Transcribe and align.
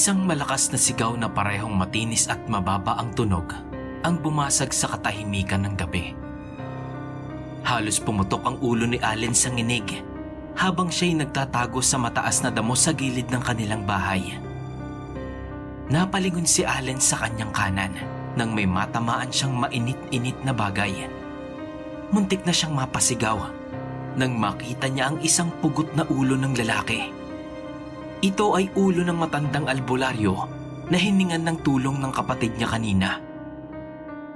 Isang 0.00 0.24
malakas 0.24 0.72
na 0.72 0.80
sigaw 0.80 1.12
na 1.12 1.28
parehong 1.28 1.76
matinis 1.76 2.24
at 2.32 2.40
mababa 2.48 2.96
ang 2.96 3.12
tunog 3.12 3.52
ang 4.00 4.16
bumasag 4.16 4.72
sa 4.72 4.88
katahimikan 4.88 5.60
ng 5.68 5.76
gabi. 5.76 6.16
Halos 7.68 8.00
pumutok 8.00 8.40
ang 8.48 8.56
ulo 8.64 8.88
ni 8.88 8.96
Allen 8.96 9.36
sa 9.36 9.52
nginig 9.52 10.00
habang 10.56 10.88
siya'y 10.88 11.20
nagtatago 11.20 11.84
sa 11.84 12.00
mataas 12.00 12.40
na 12.40 12.48
damo 12.48 12.72
sa 12.72 12.96
gilid 12.96 13.28
ng 13.28 13.44
kanilang 13.44 13.84
bahay. 13.84 14.40
Napalingon 15.92 16.48
si 16.48 16.64
Allen 16.64 16.96
sa 16.96 17.20
kanyang 17.20 17.52
kanan 17.52 17.92
nang 18.40 18.56
may 18.56 18.64
matamaan 18.64 19.28
siyang 19.28 19.52
mainit-init 19.52 20.40
na 20.48 20.56
bagay. 20.56 21.12
Muntik 22.08 22.48
na 22.48 22.56
siyang 22.56 22.72
mapasigaw 22.72 23.52
nang 24.16 24.32
makita 24.32 24.88
niya 24.88 25.12
ang 25.12 25.20
isang 25.20 25.52
pugot 25.60 25.92
na 25.92 26.08
ulo 26.08 26.40
ng 26.40 26.56
lalaki. 26.56 27.19
Ito 28.20 28.52
ay 28.52 28.68
ulo 28.76 29.00
ng 29.00 29.16
matandang 29.16 29.64
albularyo 29.64 30.44
na 30.92 30.96
hiningan 31.00 31.40
ng 31.40 31.56
tulong 31.64 31.96
ng 32.04 32.12
kapatid 32.12 32.52
niya 32.52 32.68
kanina. 32.68 33.16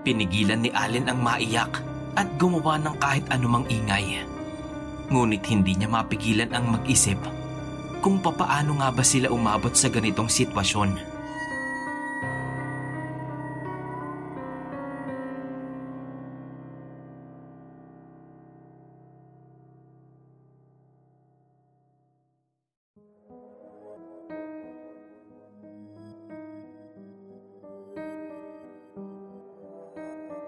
Pinigilan 0.00 0.64
ni 0.64 0.72
Allen 0.72 1.04
ang 1.04 1.20
maiyak 1.20 1.84
at 2.16 2.28
gumawa 2.40 2.80
ng 2.80 2.96
kahit 2.96 3.28
anumang 3.28 3.68
ingay. 3.68 4.24
Ngunit 5.12 5.44
hindi 5.52 5.76
niya 5.76 5.92
mapigilan 5.92 6.48
ang 6.56 6.72
mag-isip 6.72 7.20
kung 8.00 8.20
papaano 8.20 8.80
nga 8.80 8.88
ba 8.88 9.04
sila 9.04 9.28
umabot 9.28 9.72
sa 9.76 9.92
ganitong 9.92 10.32
sitwasyon. 10.32 11.13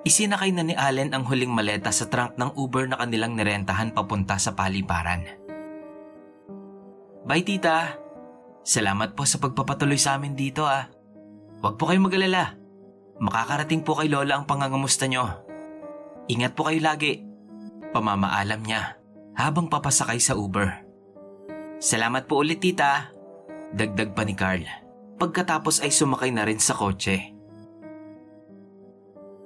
Isinakay 0.06 0.54
na 0.54 0.62
ni 0.62 0.78
Allen 0.78 1.10
ang 1.10 1.26
huling 1.26 1.50
maleta 1.50 1.90
sa 1.90 2.06
trunk 2.06 2.38
ng 2.38 2.54
Uber 2.54 2.86
na 2.86 2.94
kanilang 3.02 3.34
nirentahan 3.34 3.90
papunta 3.90 4.38
sa 4.38 4.54
paliparan. 4.54 5.26
Bye 7.26 7.42
tita! 7.42 7.98
Salamat 8.62 9.18
po 9.18 9.26
sa 9.26 9.42
pagpapatuloy 9.42 9.98
sa 9.98 10.14
amin 10.14 10.38
dito 10.38 10.62
ah. 10.62 10.86
Huwag 11.58 11.74
po 11.74 11.90
kayong 11.90 12.06
mag-alala. 12.06 12.54
Makakarating 13.18 13.82
po 13.82 13.98
kay 13.98 14.06
Lola 14.06 14.38
ang 14.38 14.46
pangangamusta 14.46 15.10
nyo. 15.10 15.42
Ingat 16.30 16.54
po 16.54 16.70
kayo 16.70 16.78
lagi. 16.86 17.26
Pamamaalam 17.90 18.62
niya 18.62 19.02
habang 19.34 19.66
papasakay 19.66 20.22
sa 20.22 20.38
Uber. 20.38 20.86
Salamat 21.82 22.30
po 22.30 22.46
ulit 22.46 22.62
tita. 22.62 23.10
Dagdag 23.74 24.14
pa 24.14 24.22
ni 24.22 24.38
Carl. 24.38 24.70
Pagkatapos 25.18 25.82
ay 25.82 25.90
sumakay 25.90 26.30
na 26.30 26.46
rin 26.46 26.62
sa 26.62 26.78
kotse. 26.78 27.35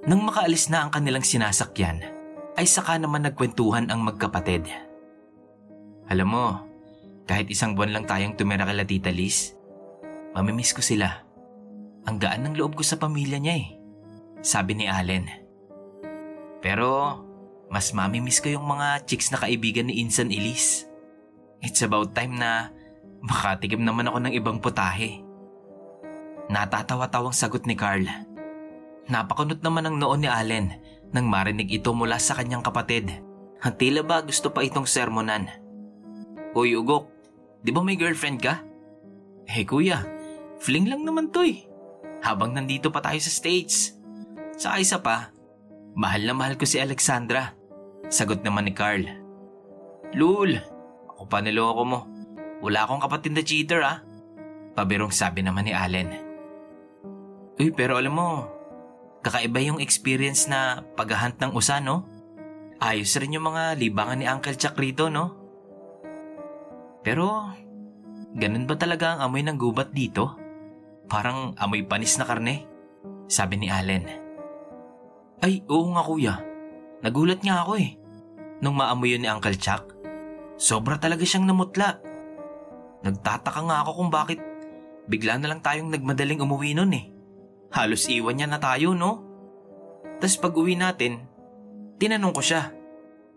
Nang 0.08 0.24
makaalis 0.24 0.72
na 0.72 0.86
ang 0.86 0.90
kanilang 0.92 1.24
sinasakyan, 1.24 2.00
ay 2.56 2.64
saka 2.64 2.96
naman 2.96 3.24
nagkwentuhan 3.24 3.92
ang 3.92 4.00
magkapatid. 4.00 4.64
Alam 6.08 6.28
mo, 6.28 6.46
kahit 7.28 7.52
isang 7.52 7.76
buwan 7.76 7.92
lang 7.94 8.04
tayong 8.08 8.34
tumira 8.34 8.64
kay 8.64 8.80
Tita 8.88 9.12
Liz, 9.12 9.52
mamimiss 10.32 10.72
ko 10.72 10.80
sila. 10.80 11.24
Ang 12.08 12.16
gaan 12.16 12.48
ng 12.48 12.56
loob 12.56 12.80
ko 12.80 12.82
sa 12.82 12.96
pamilya 12.96 13.36
niya 13.36 13.60
eh, 13.60 13.68
sabi 14.40 14.72
ni 14.74 14.88
Allen. 14.88 15.28
Pero 16.64 17.20
mas 17.70 17.92
mamimiss 17.92 18.40
ko 18.40 18.50
yung 18.50 18.66
mga 18.66 19.04
chicks 19.06 19.30
na 19.30 19.38
kaibigan 19.38 19.86
ni 19.86 20.00
Insan 20.02 20.32
Elise. 20.32 20.88
It's 21.60 21.84
about 21.84 22.16
time 22.16 22.40
na 22.40 22.72
makatikim 23.20 23.84
naman 23.84 24.08
ako 24.08 24.18
ng 24.24 24.34
ibang 24.34 24.58
putahe. 24.58 25.22
Natatawa-tawang 26.50 27.36
sagot 27.36 27.68
ni 27.68 27.78
Carl. 27.78 28.08
Napakunot 29.08 29.64
naman 29.64 29.88
ang 29.88 29.96
noon 29.96 30.26
ni 30.26 30.28
Allen 30.28 30.76
nang 31.10 31.26
marinig 31.26 31.70
ito 31.70 31.90
mula 31.94 32.20
sa 32.20 32.36
kanyang 32.36 32.62
kapatid. 32.62 33.10
Ang 33.60 33.74
tila 33.76 34.04
ba 34.04 34.24
gusto 34.24 34.52
pa 34.52 34.64
itong 34.64 34.88
sermonan. 34.88 35.48
Hoy 36.56 36.74
Ugok, 36.74 37.06
di 37.62 37.70
ba 37.70 37.80
may 37.84 37.96
girlfriend 37.96 38.42
ka? 38.42 38.60
Eh 39.46 39.66
kuya, 39.66 40.02
fling 40.62 40.86
lang 40.86 41.02
naman 41.02 41.30
to 41.30 41.42
eh. 41.42 41.66
Habang 42.20 42.52
nandito 42.54 42.92
pa 42.92 43.00
tayo 43.00 43.18
sa 43.18 43.32
States. 43.32 43.96
Sa 44.60 44.76
isa 44.76 45.00
pa, 45.00 45.32
mahal 45.96 46.28
na 46.28 46.34
mahal 46.36 46.54
ko 46.60 46.68
si 46.68 46.76
Alexandra. 46.76 47.56
Sagot 48.12 48.44
naman 48.44 48.68
ni 48.68 48.72
Carl. 48.76 49.06
Lul, 50.12 50.58
ako 51.08 51.22
pa 51.30 51.38
niloko 51.40 51.82
mo. 51.86 52.00
Wala 52.60 52.84
akong 52.84 53.00
kapatid 53.00 53.32
na 53.32 53.42
cheater 53.46 53.80
ah. 53.80 54.04
Pabirong 54.76 55.14
sabi 55.14 55.40
naman 55.40 55.66
ni 55.66 55.72
Allen. 55.72 56.10
Uy 57.60 57.72
pero 57.72 57.96
alam 57.96 58.14
mo, 58.14 58.28
Kakaiba 59.20 59.60
yung 59.60 59.84
experience 59.84 60.48
na 60.48 60.80
paghahunt 60.96 61.36
ng 61.36 61.52
usa, 61.52 61.80
no? 61.80 62.08
Ayos 62.80 63.12
rin 63.20 63.36
yung 63.36 63.52
mga 63.52 63.76
libangan 63.76 64.18
ni 64.20 64.26
Uncle 64.26 64.56
Chuck 64.56 64.80
rito, 64.80 65.12
no? 65.12 65.36
Pero, 67.04 67.52
ganun 68.32 68.64
ba 68.64 68.80
talaga 68.80 69.16
ang 69.16 69.28
amoy 69.28 69.44
ng 69.44 69.60
gubat 69.60 69.92
dito? 69.92 70.40
Parang 71.04 71.52
amoy 71.60 71.84
panis 71.84 72.16
na 72.16 72.24
karne? 72.24 72.64
Sabi 73.28 73.60
ni 73.60 73.68
Allen. 73.68 74.08
Ay, 75.44 75.64
oo 75.68 75.92
nga 75.92 76.04
kuya. 76.04 76.34
Nagulat 77.04 77.44
nga 77.44 77.64
ako 77.64 77.76
eh. 77.80 77.96
Nung 78.60 78.76
maamoy 78.76 79.16
yun 79.16 79.24
ni 79.24 79.28
Uncle 79.28 79.56
Chuck. 79.56 79.96
Sobra 80.60 81.00
talaga 81.00 81.24
siyang 81.24 81.48
namutla. 81.48 82.00
Nagtataka 83.00 83.60
nga 83.64 83.76
ako 83.84 83.90
kung 83.96 84.10
bakit 84.12 84.40
bigla 85.08 85.40
na 85.40 85.48
lang 85.48 85.64
tayong 85.64 85.88
nagmadaling 85.88 86.44
umuwi 86.44 86.76
nun 86.76 86.92
eh. 86.92 87.08
Halos 87.70 88.10
iwan 88.10 88.38
niya 88.38 88.48
na 88.50 88.58
tayo, 88.58 88.92
no? 88.98 89.22
Tapos 90.18 90.36
pag 90.36 90.54
uwi 90.58 90.74
natin, 90.74 91.24
tinanong 91.96 92.34
ko 92.34 92.42
siya. 92.42 92.74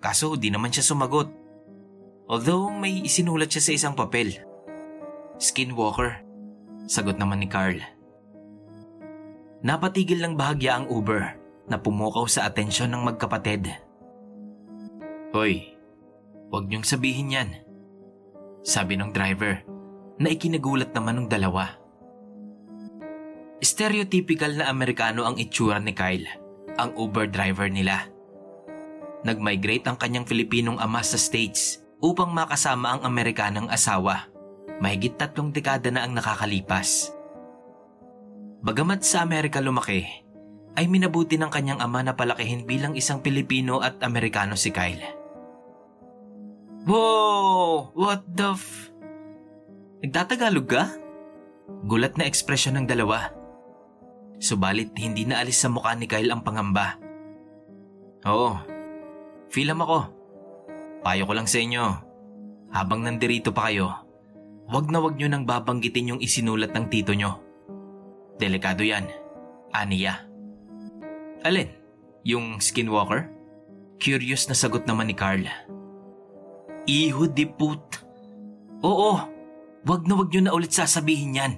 Kaso 0.01 0.35
di 0.35 0.49
naman 0.49 0.73
siya 0.73 0.83
sumagot. 0.83 1.29
Although 2.27 2.73
may 2.73 3.05
isinulat 3.05 3.53
siya 3.53 3.63
sa 3.63 3.71
isang 3.77 3.95
papel. 3.95 4.35
Skinwalker. 5.37 6.25
Sagot 6.89 7.15
naman 7.15 7.39
ni 7.39 7.47
Carl. 7.47 7.79
Napatigil 9.63 10.19
lang 10.19 10.35
bahagya 10.35 10.81
ang 10.81 10.91
Uber 10.91 11.39
na 11.71 11.79
pumukaw 11.79 12.27
sa 12.27 12.43
atensyon 12.43 12.91
ng 12.91 13.07
magkapatid. 13.07 13.71
Hoy, 15.31 15.79
huwag 16.51 16.67
niyong 16.67 16.83
sabihin 16.83 17.31
yan. 17.31 17.49
Sabi 18.63 18.99
ng 18.99 19.15
driver 19.15 19.63
na 20.19 20.27
ikinagulat 20.31 20.91
naman 20.91 21.23
ng 21.23 21.27
dalawa. 21.31 21.82
Stereotypical 23.63 24.59
na 24.59 24.67
Amerikano 24.67 25.23
ang 25.23 25.39
itsura 25.39 25.79
ni 25.79 25.95
Kyle, 25.95 26.27
ang 26.75 26.91
Uber 26.99 27.31
driver 27.31 27.71
nila. 27.71 28.11
Nag-migrate 29.23 29.87
ang 29.87 29.95
kanyang 29.95 30.27
Filipinong 30.27 30.83
ama 30.83 30.99
sa 30.99 31.15
States 31.15 31.79
upang 32.03 32.35
makasama 32.35 32.91
ang 32.91 33.07
Amerikanang 33.07 33.71
asawa. 33.71 34.27
Mahigit 34.83 35.15
tatlong 35.15 35.55
dekada 35.55 35.87
na 35.95 36.03
ang 36.03 36.11
nakakalipas. 36.11 37.15
Bagamat 38.59 39.07
sa 39.07 39.23
Amerika 39.23 39.63
lumaki, 39.63 40.03
ay 40.75 40.91
minabuti 40.91 41.39
ng 41.39 41.47
kanyang 41.47 41.79
ama 41.79 42.03
na 42.03 42.19
palakihin 42.19 42.67
bilang 42.67 42.99
isang 42.99 43.23
Pilipino 43.23 43.79
at 43.79 44.03
Amerikano 44.03 44.59
si 44.59 44.75
Kyle. 44.75 45.07
Whoa! 46.83 47.95
What 47.95 48.27
the 48.27 48.59
f... 48.59 48.91
Nagtatagalog 50.03 50.67
ka? 50.67 50.83
Gulat 51.87 52.19
na 52.19 52.27
ekspresyon 52.27 52.75
ng 52.75 52.91
dalawa. 52.91 53.42
Subalit 54.43 54.91
hindi 54.99 55.23
na 55.23 55.39
alis 55.39 55.63
sa 55.63 55.71
mukha 55.71 55.95
ni 55.95 56.03
Kyle 56.03 56.27
ang 56.27 56.43
pangamba. 56.43 56.99
Oo, 58.27 58.73
Filam 59.53 59.85
ako. 59.85 59.99
Payo 61.05 61.29
ko 61.29 61.33
lang 61.37 61.45
sa 61.45 61.61
inyo. 61.61 61.85
Habang 62.73 63.05
nandirito 63.05 63.53
pa 63.53 63.69
kayo, 63.69 63.93
wag 64.65 64.89
na 64.89 64.97
wag 64.97 65.13
nyo 65.13 65.29
nang 65.29 65.45
babanggitin 65.45 66.17
yung 66.17 66.23
isinulat 66.25 66.73
ng 66.73 66.89
tito 66.89 67.13
nyo. 67.13 67.37
Delikado 68.41 68.81
yan. 68.81 69.05
Aniya. 69.69 70.25
Alin? 71.45 71.69
Yung 72.25 72.57
skinwalker? 72.57 73.29
Curious 74.01 74.49
na 74.49 74.57
sagot 74.57 74.89
naman 74.89 75.13
ni 75.13 75.13
Carl. 75.13 75.45
Iho 76.89 77.29
di 77.29 77.45
put. 77.45 78.01
Oo, 78.81 79.21
wag 79.85 80.01
na 80.09 80.17
wag 80.17 80.33
nyo 80.33 80.49
na 80.49 80.55
ulit 80.57 80.73
sasabihin 80.73 81.37
yan. 81.37 81.53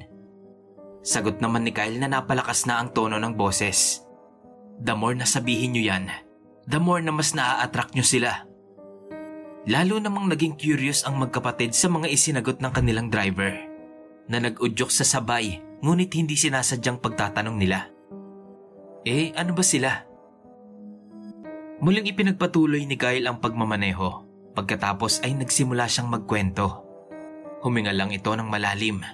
Sagot 1.05 1.37
naman 1.37 1.61
ni 1.61 1.69
Kyle 1.69 2.01
na 2.01 2.09
napalakas 2.09 2.65
na 2.65 2.81
ang 2.81 2.89
tono 2.89 3.21
ng 3.21 3.37
boses. 3.37 4.01
The 4.81 4.97
more 4.97 5.13
na 5.13 5.29
sabihin 5.29 5.77
nyo 5.77 5.83
yan, 5.85 6.09
the 6.65 6.81
more 6.81 6.97
na 6.97 7.13
mas 7.13 7.37
naa-attract 7.37 7.93
nyo 7.93 8.01
sila. 8.01 8.49
Lalo 9.69 10.01
namang 10.01 10.33
naging 10.33 10.57
curious 10.57 11.05
ang 11.05 11.21
magkapatid 11.21 11.77
sa 11.77 11.93
mga 11.93 12.09
isinagot 12.09 12.57
ng 12.57 12.73
kanilang 12.73 13.13
driver 13.13 13.53
na 14.25 14.41
nag-udyok 14.41 14.89
sa 14.89 15.05
sabay 15.05 15.61
ngunit 15.85 16.09
hindi 16.17 16.33
sinasadyang 16.33 16.97
pagtatanong 16.97 17.57
nila. 17.57 17.85
Eh, 19.05 19.29
ano 19.37 19.53
ba 19.53 19.61
sila? 19.61 20.09
Muling 21.85 22.09
ipinagpatuloy 22.09 22.81
ni 22.89 22.97
Kyle 22.97 23.29
ang 23.29 23.37
pagmamaneho 23.37 24.25
pagkatapos 24.57 25.21
ay 25.21 25.37
nagsimula 25.37 25.85
siyang 25.85 26.09
magkwento. 26.09 26.81
Huminga 27.61 27.93
lang 27.93 28.09
ito 28.09 28.33
ng 28.33 28.49
malalim. 28.49 29.05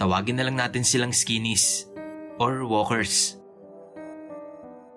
Tawagin 0.00 0.40
na 0.40 0.48
lang 0.48 0.56
natin 0.56 0.80
silang 0.80 1.12
skinnies 1.12 1.84
or 2.40 2.64
walkers. 2.64 3.36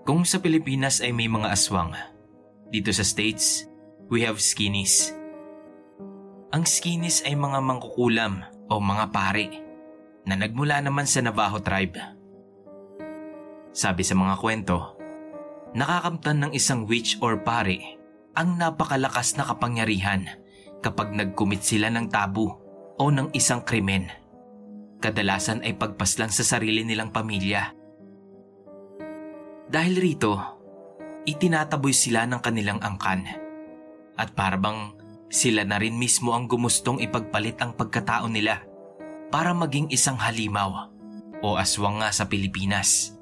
Kung 0.07 0.23
sa 0.23 0.39
Pilipinas 0.39 1.03
ay 1.03 1.11
may 1.11 1.27
mga 1.27 1.51
aswang, 1.51 1.91
dito 2.71 2.88
sa 2.95 3.03
States, 3.03 3.67
we 4.07 4.23
have 4.23 4.39
skinnies. 4.39 5.11
Ang 6.55 6.63
skinnies 6.63 7.19
ay 7.27 7.35
mga 7.35 7.59
mangkukulam 7.59 8.47
o 8.71 8.79
mga 8.79 9.11
pari 9.11 9.59
na 10.23 10.39
nagmula 10.39 10.79
naman 10.79 11.03
sa 11.03 11.19
Navajo 11.19 11.59
tribe. 11.59 12.00
Sabi 13.75 14.07
sa 14.07 14.15
mga 14.15 14.39
kwento, 14.39 14.95
nakakamtan 15.75 16.47
ng 16.47 16.51
isang 16.55 16.88
witch 16.88 17.19
or 17.19 17.44
pari 17.44 18.00
ang 18.39 18.55
napakalakas 18.55 19.35
na 19.35 19.44
kapangyarihan 19.44 20.31
kapag 20.79 21.11
nagkumit 21.11 21.59
sila 21.59 21.91
ng 21.91 22.07
tabu 22.07 22.55
o 22.95 23.03
ng 23.11 23.35
isang 23.35 23.59
krimen. 23.67 24.22
Kadalasan 25.03 25.67
ay 25.67 25.75
pagpaslang 25.75 26.31
sa 26.31 26.47
sarili 26.47 26.88
nilang 26.88 27.11
pamilya 27.11 27.83
dahil 29.73 29.97
rito, 29.97 30.38
itinataboy 31.25 31.97
sila 31.97 32.29
ng 32.29 32.38
kanilang 32.45 32.77
angkan. 32.77 33.25
At 34.13 34.38
parabang 34.38 34.94
sila 35.33 35.65
na 35.65 35.81
rin 35.81 35.97
mismo 35.97 36.38
ang 36.38 36.45
gumustong 36.45 37.01
ipagpalit 37.01 37.57
ang 37.57 37.73
pagkatao 37.73 38.29
nila 38.29 38.61
para 39.33 39.50
maging 39.50 39.89
isang 39.89 40.13
halimaw 40.13 40.94
o 41.41 41.57
aswang 41.57 42.05
nga 42.05 42.13
sa 42.13 42.29
Pilipinas. 42.29 43.17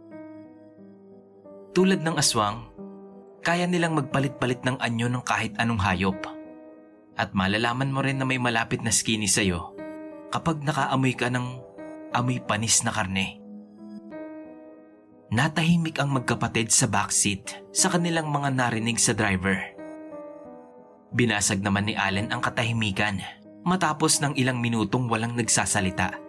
Tulad 1.72 2.04
ng 2.04 2.20
aswang, 2.20 2.68
kaya 3.40 3.64
nilang 3.64 3.96
magpalit-palit 3.96 4.60
ng 4.68 4.76
anyo 4.84 5.08
ng 5.08 5.24
kahit 5.24 5.56
anong 5.56 5.80
hayop. 5.80 6.20
At 7.16 7.32
malalaman 7.32 7.96
mo 7.96 8.04
rin 8.04 8.20
na 8.20 8.28
may 8.28 8.44
malapit 8.44 8.84
na 8.84 8.92
skinny 8.92 9.32
sa'yo 9.32 9.72
kapag 10.36 10.60
nakaamoy 10.68 11.16
ka 11.16 11.32
ng 11.32 11.71
amoy 12.12 12.40
panis 12.44 12.84
na 12.84 12.92
karne. 12.92 13.42
Natahimik 15.32 15.96
ang 16.04 16.12
magkapatid 16.12 16.76
sa 16.76 16.92
backseat 16.92 17.72
sa 17.72 17.88
kanilang 17.88 18.28
mga 18.28 18.52
narinig 18.52 19.00
sa 19.00 19.16
driver. 19.16 19.56
Binasag 21.16 21.64
naman 21.64 21.88
ni 21.88 21.96
Allen 21.96 22.32
ang 22.32 22.44
katahimikan 22.44 23.24
matapos 23.64 24.20
ng 24.20 24.36
ilang 24.36 24.60
minutong 24.60 25.08
walang 25.08 25.36
nagsasalita. 25.40 26.20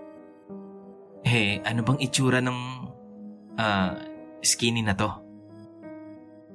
Eh, 1.23 1.63
ano 1.67 1.83
bang 1.83 1.99
itsura 2.03 2.39
ng 2.43 2.59
uh, 3.59 3.91
skinny 4.43 4.87
na 4.87 4.95
to? 4.95 5.11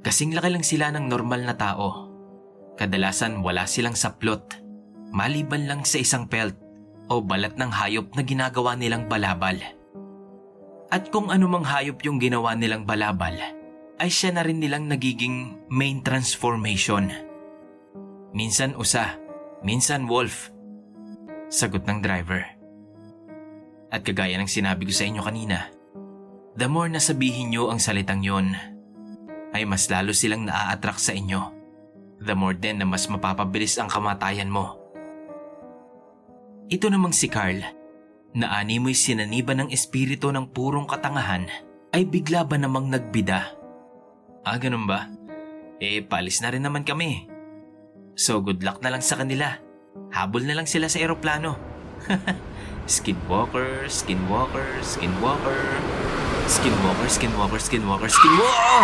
Kasing 0.03 0.35
laki 0.35 0.47
lang 0.51 0.63
sila 0.63 0.91
ng 0.95 1.07
normal 1.07 1.43
na 1.43 1.55
tao. 1.55 2.07
Kadalasan 2.79 3.43
wala 3.43 3.67
silang 3.67 3.95
saplot, 3.97 4.63
maliban 5.11 5.67
lang 5.67 5.83
sa 5.83 5.99
isang 5.99 6.31
pelt 6.31 6.66
o 7.07 7.23
balat 7.23 7.55
ng 7.55 7.71
hayop 7.71 8.13
na 8.15 8.23
ginagawa 8.23 8.75
nilang 8.75 9.07
balabal. 9.07 9.59
At 10.87 11.11
kung 11.11 11.27
anumang 11.31 11.67
hayop 11.67 11.99
yung 12.07 12.19
ginawa 12.19 12.55
nilang 12.55 12.87
balabal, 12.87 13.35
ay 13.97 14.09
siya 14.11 14.31
na 14.31 14.45
rin 14.45 14.61
nilang 14.63 14.87
nagiging 14.87 15.67
main 15.67 15.99
transformation. 15.99 17.11
Minsan 18.31 18.77
usa, 18.77 19.17
minsan 19.65 20.07
wolf. 20.07 20.53
Sagot 21.51 21.83
ng 21.87 21.99
driver. 22.03 22.43
At 23.87 24.03
kagaya 24.03 24.35
ng 24.37 24.51
sinabi 24.51 24.87
ko 24.87 24.93
sa 24.93 25.07
inyo 25.07 25.21
kanina, 25.23 25.71
the 26.59 26.67
more 26.67 26.91
na 26.91 26.99
sabihin 26.99 27.51
nyo 27.51 27.71
ang 27.71 27.79
salitang 27.79 28.23
yon, 28.23 28.51
ay 29.55 29.63
mas 29.63 29.87
lalo 29.87 30.11
silang 30.11 30.45
naa-attract 30.45 31.01
sa 31.01 31.15
inyo. 31.15 31.55
The 32.21 32.35
more 32.35 32.53
din 32.53 32.83
na 32.83 32.85
mas 32.85 33.07
mapapabilis 33.07 33.79
ang 33.79 33.87
kamatayan 33.89 34.51
mo. 34.51 34.76
Ito 36.67 36.91
namang 36.91 37.15
si 37.15 37.31
Carl 37.31 37.63
na 38.35 38.59
animoy 38.59 38.91
sinaniba 38.91 39.55
ng 39.55 39.71
espiritu 39.71 40.35
ng 40.35 40.51
purong 40.51 40.83
katangahan 40.83 41.47
ay 41.95 42.03
bigla 42.03 42.43
ba 42.43 42.59
namang 42.59 42.91
nagbida? 42.91 43.55
Ah, 44.43 44.59
ganun 44.59 44.83
ba? 44.83 45.07
Eh, 45.79 46.03
palis 46.03 46.43
na 46.43 46.51
rin 46.51 46.67
naman 46.67 46.83
kami. 46.83 47.31
So 48.19 48.43
good 48.43 48.67
luck 48.67 48.83
na 48.83 48.91
lang 48.91 48.99
sa 48.99 49.15
kanila. 49.15 49.55
Habol 50.11 50.43
na 50.43 50.59
lang 50.59 50.67
sila 50.67 50.91
sa 50.91 50.99
eroplano. 50.99 51.55
skinwalker, 52.83 53.87
skinwalker, 53.87 54.67
skinwalker. 54.83 55.79
Skinwalker, 56.51 57.07
skinwalker, 57.07 57.61
skinwalker, 57.63 58.11
skinwalker! 58.11 58.83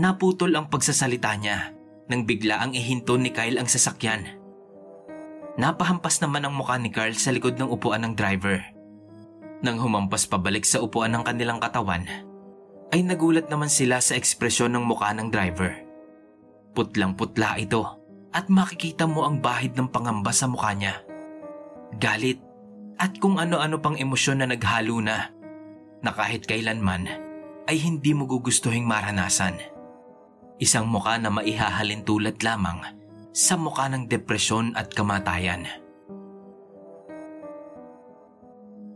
Naputol 0.00 0.56
ang 0.56 0.72
pagsasalita 0.72 1.36
niya 1.36 1.76
nang 2.08 2.24
bigla 2.24 2.64
ang 2.64 2.72
ihinto 2.72 3.20
ni 3.20 3.28
Kyle 3.28 3.60
ang 3.60 3.68
sasakyan 3.68 4.39
Napahampas 5.58 6.22
naman 6.22 6.46
ang 6.46 6.54
mukha 6.54 6.78
ni 6.78 6.94
Carl 6.94 7.16
sa 7.18 7.34
likod 7.34 7.58
ng 7.58 7.66
upuan 7.66 8.06
ng 8.06 8.14
driver. 8.14 8.62
Nang 9.60 9.82
humampas 9.82 10.28
pabalik 10.30 10.62
sa 10.62 10.78
upuan 10.78 11.10
ng 11.10 11.26
kanilang 11.26 11.58
katawan, 11.58 12.06
ay 12.90 13.00
nagulat 13.02 13.50
naman 13.50 13.70
sila 13.70 13.98
sa 13.98 14.14
ekspresyon 14.14 14.74
ng 14.74 14.84
mukha 14.86 15.10
ng 15.14 15.30
driver. 15.30 15.74
Putlang-putla 16.74 17.58
ito 17.58 17.82
at 18.30 18.46
makikita 18.46 19.10
mo 19.10 19.26
ang 19.26 19.42
bahid 19.42 19.74
ng 19.74 19.90
pangamba 19.90 20.30
sa 20.30 20.46
mukha 20.46 20.70
niya. 20.70 21.02
Galit 21.98 22.38
at 23.00 23.18
kung 23.18 23.42
ano-ano 23.42 23.82
pang 23.82 23.98
emosyon 23.98 24.42
na 24.42 24.46
naghalo 24.46 25.02
na 25.02 25.34
na 26.00 26.10
kahit 26.14 26.46
kailanman 26.46 27.10
ay 27.66 27.76
hindi 27.78 28.14
mo 28.14 28.30
gugustuhing 28.30 28.86
maranasan. 28.86 29.58
Isang 30.62 30.86
mukha 30.86 31.18
na 31.18 31.32
maihahalin 31.32 32.06
tulad 32.06 32.38
lamang 32.38 32.99
sa 33.30 33.54
mukha 33.54 33.86
ng 33.90 34.10
depresyon 34.10 34.74
at 34.74 34.90
kamatayan. 34.90 35.66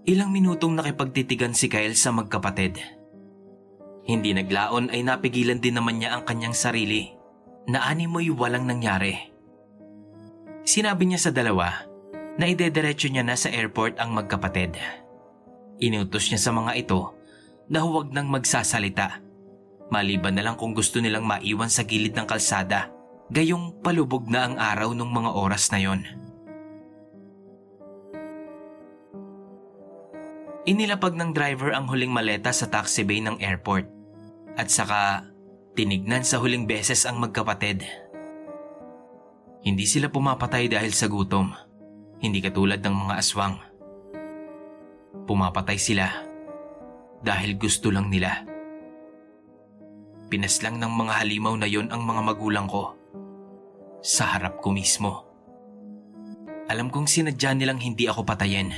Ilang 0.04 0.30
minutong 0.36 0.76
nakipagtitigan 0.76 1.56
si 1.56 1.72
Kyle 1.72 1.96
sa 1.96 2.12
magkapatid. 2.12 2.76
Hindi 4.04 4.36
naglaon 4.36 4.92
ay 4.92 5.00
napigilan 5.00 5.64
din 5.64 5.80
naman 5.80 5.96
niya 5.96 6.12
ang 6.12 6.28
kanyang 6.28 6.52
sarili 6.52 7.08
na 7.64 7.88
animoy 7.88 8.28
walang 8.28 8.68
nangyari. 8.68 9.16
Sinabi 10.68 11.08
niya 11.08 11.28
sa 11.28 11.32
dalawa 11.32 11.88
na 12.36 12.44
idederecho 12.44 13.08
niya 13.08 13.24
na 13.24 13.32
sa 13.32 13.48
airport 13.48 13.96
ang 13.96 14.12
magkapatid. 14.12 14.76
Inutos 15.80 16.28
niya 16.28 16.40
sa 16.40 16.52
mga 16.52 16.76
ito 16.76 17.16
na 17.72 17.80
huwag 17.80 18.12
nang 18.12 18.28
magsasalita 18.28 19.24
Maliban 19.92 20.32
na 20.32 20.44
lang 20.44 20.56
kung 20.56 20.72
gusto 20.72 21.00
nilang 21.00 21.28
maiwan 21.28 21.68
sa 21.68 21.84
gilid 21.84 22.16
ng 22.16 22.24
kalsada, 22.24 22.88
gayong 23.32 23.80
palubog 23.80 24.28
na 24.28 24.48
ang 24.48 24.54
araw 24.60 24.92
ng 24.92 25.10
mga 25.10 25.30
oras 25.32 25.72
na 25.72 25.80
yon. 25.80 26.00
Inilapag 30.64 31.12
ng 31.12 31.36
driver 31.36 31.76
ang 31.76 31.88
huling 31.88 32.08
maleta 32.08 32.48
sa 32.48 32.68
taxi 32.72 33.04
bay 33.04 33.20
ng 33.20 33.36
airport 33.36 33.84
at 34.56 34.72
saka 34.72 35.28
tinignan 35.76 36.24
sa 36.24 36.40
huling 36.40 36.64
beses 36.64 37.04
ang 37.04 37.20
magkapatid. 37.20 37.84
Hindi 39.64 39.84
sila 39.84 40.08
pumapatay 40.08 40.72
dahil 40.72 40.92
sa 40.96 41.08
gutom, 41.08 41.52
hindi 42.20 42.40
katulad 42.40 42.80
ng 42.80 42.96
mga 42.96 43.14
aswang. 43.20 43.60
Pumapatay 45.24 45.76
sila 45.80 46.08
dahil 47.24 47.56
gusto 47.56 47.88
lang 47.88 48.08
nila. 48.08 48.44
Pinaslang 50.28 50.80
ng 50.80 50.92
mga 50.92 51.12
halimaw 51.20 51.54
na 51.56 51.68
yon 51.68 51.88
ang 51.92 52.04
mga 52.04 52.20
magulang 52.24 52.68
ko. 52.68 53.03
Sa 54.04 54.36
harap 54.36 54.60
ko 54.60 54.68
mismo. 54.68 55.24
Alam 56.68 56.92
kong 56.92 57.08
sinadya 57.08 57.56
nilang 57.56 57.80
hindi 57.80 58.04
ako 58.04 58.28
patayin. 58.28 58.68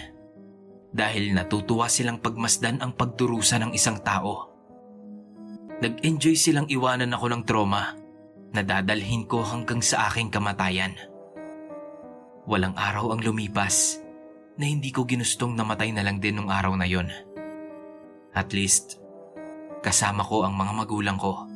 Dahil 0.95 1.35
natutuwa 1.35 1.91
silang 1.91 2.23
pagmasdan 2.23 2.79
ang 2.79 2.95
pagdurusa 2.95 3.59
ng 3.59 3.75
isang 3.75 3.99
tao. 4.07 4.55
Nag-enjoy 5.83 6.39
silang 6.39 6.71
iwanan 6.71 7.11
ako 7.11 7.27
ng 7.27 7.43
trauma 7.43 7.99
na 8.55 8.63
dadalhin 8.63 9.27
ko 9.27 9.43
hanggang 9.43 9.83
sa 9.83 10.07
aking 10.07 10.31
kamatayan. 10.31 10.95
Walang 12.47 12.79
araw 12.79 13.11
ang 13.11 13.21
lumipas 13.27 13.99
na 14.55 14.71
hindi 14.71 14.95
ko 14.95 15.03
ginustong 15.03 15.59
namatay 15.59 15.91
na 15.91 16.07
lang 16.07 16.23
din 16.23 16.39
nung 16.39 16.49
araw 16.55 16.79
na 16.79 16.87
yon. 16.87 17.11
At 18.31 18.55
least, 18.55 19.03
Kasama 19.87 20.27
ko 20.27 20.43
ang 20.43 20.59
mga 20.59 20.73
magulang 20.83 21.15
ko 21.15 21.47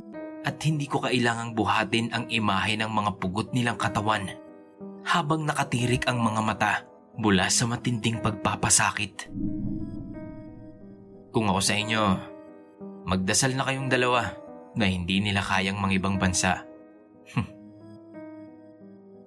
at 0.46 0.56
hindi 0.64 0.88
ko 0.88 1.04
kailangang 1.04 1.52
buhatin 1.52 2.12
ang 2.12 2.24
imahe 2.32 2.76
ng 2.80 2.88
mga 2.88 3.10
pugot 3.20 3.52
nilang 3.52 3.76
katawan 3.76 4.28
habang 5.04 5.44
nakatirik 5.44 6.08
ang 6.08 6.20
mga 6.20 6.40
mata 6.40 6.72
mula 7.20 7.48
sa 7.52 7.68
matinding 7.68 8.20
pagpapasakit. 8.20 9.28
Kung 11.30 11.46
ako 11.48 11.60
sa 11.60 11.74
inyo, 11.76 12.02
magdasal 13.04 13.54
na 13.54 13.64
kayong 13.68 13.88
dalawa 13.92 14.32
na 14.74 14.86
hindi 14.88 15.20
nila 15.20 15.44
kayang 15.44 15.78
mangibang 15.78 16.16
bansa. 16.16 16.64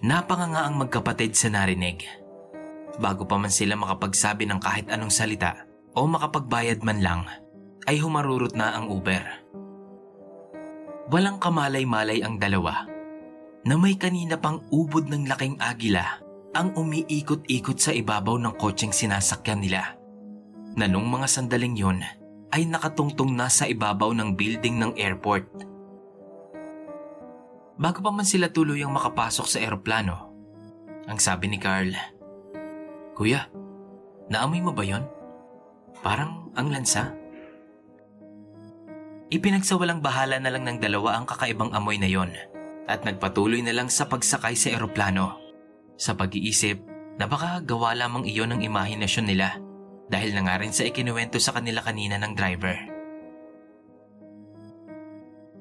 Napanganga 0.04 0.68
ang 0.68 0.76
magkapatid 0.82 1.32
sa 1.38 1.48
narinig. 1.54 2.04
Bago 3.00 3.26
pa 3.26 3.40
man 3.40 3.54
sila 3.54 3.80
makapagsabi 3.80 4.46
ng 4.50 4.60
kahit 4.60 4.92
anong 4.92 5.14
salita 5.14 5.66
o 5.96 6.06
makapagbayad 6.06 6.82
man 6.82 7.00
lang– 7.02 7.24
ay 7.88 8.00
humarurot 8.00 8.56
na 8.56 8.76
ang 8.80 8.88
Uber. 8.88 9.24
Walang 11.12 11.40
kamalay-malay 11.40 12.24
ang 12.24 12.40
dalawa 12.40 12.88
na 13.64 13.76
may 13.76 13.96
kanina 14.00 14.40
pang 14.40 14.64
ubod 14.72 15.08
ng 15.08 15.28
laking 15.28 15.60
agila 15.60 16.20
ang 16.54 16.72
umiikot-ikot 16.78 17.80
sa 17.80 17.92
ibabaw 17.92 18.40
ng 18.40 18.54
kotseng 18.56 18.94
sinasakyan 18.94 19.60
nila 19.60 19.98
na 20.78 20.86
nung 20.86 21.10
mga 21.10 21.28
sandaling 21.28 21.76
yon 21.76 22.00
ay 22.54 22.70
nakatungtong 22.70 23.34
na 23.34 23.50
sa 23.50 23.66
ibabaw 23.66 24.14
ng 24.14 24.38
building 24.38 24.78
ng 24.78 24.92
airport. 24.96 25.50
Bago 27.74 28.00
pa 28.06 28.14
man 28.14 28.24
sila 28.24 28.54
tuluyang 28.54 28.94
makapasok 28.94 29.48
sa 29.50 29.58
eroplano, 29.58 30.30
ang 31.10 31.18
sabi 31.18 31.50
ni 31.50 31.58
Carl, 31.58 31.90
Kuya, 33.18 33.50
naamoy 34.30 34.62
mo 34.62 34.72
ba 34.72 34.86
yon? 34.86 35.04
Parang 36.06 36.54
ang 36.54 36.70
lansa? 36.70 37.23
Ipinagsawalang 39.34 39.98
bahala 39.98 40.38
na 40.38 40.54
lang 40.54 40.62
ng 40.70 40.78
dalawa 40.78 41.18
ang 41.18 41.26
kakaibang 41.26 41.74
amoy 41.74 41.98
na 41.98 42.06
yon 42.06 42.30
at 42.86 43.02
nagpatuloy 43.02 43.66
na 43.66 43.74
lang 43.74 43.90
sa 43.90 44.06
pagsakay 44.06 44.54
sa 44.54 44.70
eroplano. 44.78 45.42
Sa 45.98 46.14
pag-iisip 46.14 46.78
na 47.18 47.26
baka 47.26 47.58
gawa 47.66 47.98
lamang 47.98 48.30
iyon 48.30 48.54
ng 48.54 48.62
imahinasyon 48.62 49.26
nila 49.26 49.58
dahil 50.06 50.38
na 50.38 50.46
nga 50.46 50.62
rin 50.62 50.70
sa 50.70 50.86
ikinuwento 50.86 51.42
sa 51.42 51.50
kanila 51.50 51.82
kanina 51.82 52.22
ng 52.22 52.34
driver. 52.38 52.78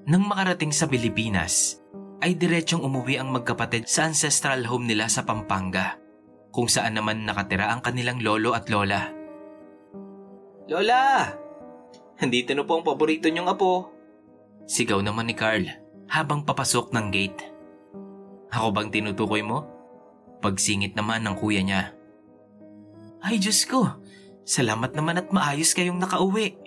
Nang 0.05 0.29
makarating 0.29 0.75
sa 0.75 0.85
Pilipinas, 0.85 1.81
ay 2.21 2.37
diretsyong 2.37 2.85
umuwi 2.85 3.17
ang 3.17 3.33
magkapatid 3.33 3.89
sa 3.89 4.05
ancestral 4.05 4.69
home 4.69 4.85
nila 4.85 5.09
sa 5.09 5.25
Pampanga, 5.25 5.97
kung 6.53 6.69
saan 6.69 7.01
naman 7.01 7.25
nakatira 7.25 7.73
ang 7.73 7.81
kanilang 7.81 8.21
lolo 8.21 8.53
at 8.53 8.69
lola. 8.69 9.09
Lola! 10.69 11.42
Andito 12.21 12.53
na 12.53 12.67
po 12.67 12.77
ang 12.79 12.85
paborito 12.85 13.31
niyong 13.31 13.49
apo. 13.49 13.89
Sigaw 14.69 15.01
naman 15.01 15.31
ni 15.31 15.35
Carl 15.35 15.67
habang 16.13 16.45
papasok 16.45 16.93
ng 16.93 17.07
gate. 17.09 17.41
Ako 18.53 18.69
bang 18.75 18.93
tinutukoy 18.93 19.41
mo? 19.41 19.65
Pagsingit 20.45 20.93
naman 20.93 21.25
ng 21.25 21.37
kuya 21.39 21.65
niya. 21.65 21.97
Ay 23.23 23.39
Diyos 23.39 23.65
ko, 23.65 24.03
salamat 24.45 24.93
naman 24.93 25.23
at 25.23 25.29
maayos 25.33 25.73
kayong 25.73 25.97
nakauwi. 26.03 26.59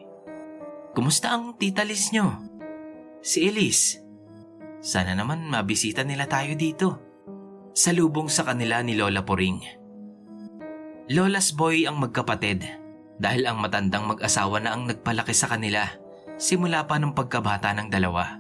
Kumusta 0.96 1.36
ang 1.36 1.54
tita 1.60 1.84
Liz 1.84 2.10
niyo? 2.16 2.32
Si 3.20 3.44
Elise. 3.46 4.02
Sana 4.80 5.14
naman 5.14 5.46
mabisita 5.46 6.08
nila 6.08 6.26
tayo 6.26 6.56
dito. 6.56 6.88
Salubong 7.76 8.32
sa 8.32 8.48
kanila 8.48 8.80
ni 8.80 8.96
Lola 8.96 9.22
Poring. 9.28 9.60
Lola's 11.12 11.52
boy 11.52 11.84
ang 11.86 12.00
magkapatid 12.00 12.85
dahil 13.16 13.48
ang 13.48 13.64
matandang 13.64 14.06
mag-asawa 14.08 14.60
na 14.60 14.76
ang 14.76 14.88
nagpalaki 14.88 15.32
sa 15.32 15.48
kanila 15.48 15.88
simula 16.36 16.84
pa 16.84 17.00
ng 17.00 17.16
pagkabata 17.16 17.72
ng 17.76 17.88
dalawa. 17.88 18.40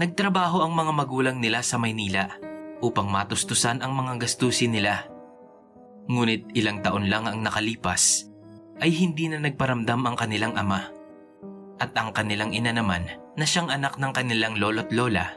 Nagtrabaho 0.00 0.64
ang 0.64 0.72
mga 0.72 0.92
magulang 0.96 1.38
nila 1.38 1.60
sa 1.60 1.76
Maynila 1.76 2.32
upang 2.80 3.06
matustusan 3.12 3.84
ang 3.84 3.92
mga 3.92 4.24
gastusin 4.24 4.72
nila. 4.72 5.06
Ngunit 6.08 6.56
ilang 6.56 6.80
taon 6.80 7.06
lang 7.06 7.28
ang 7.28 7.44
nakalipas 7.44 8.26
ay 8.80 8.90
hindi 8.90 9.28
na 9.28 9.38
nagparamdam 9.38 10.00
ang 10.08 10.16
kanilang 10.16 10.56
ama. 10.56 10.88
At 11.80 11.92
ang 11.96 12.16
kanilang 12.16 12.56
ina 12.56 12.72
naman 12.72 13.06
na 13.36 13.44
siyang 13.44 13.68
anak 13.68 14.00
ng 14.00 14.12
kanilang 14.12 14.56
lolo't 14.56 14.88
lola 14.90 15.36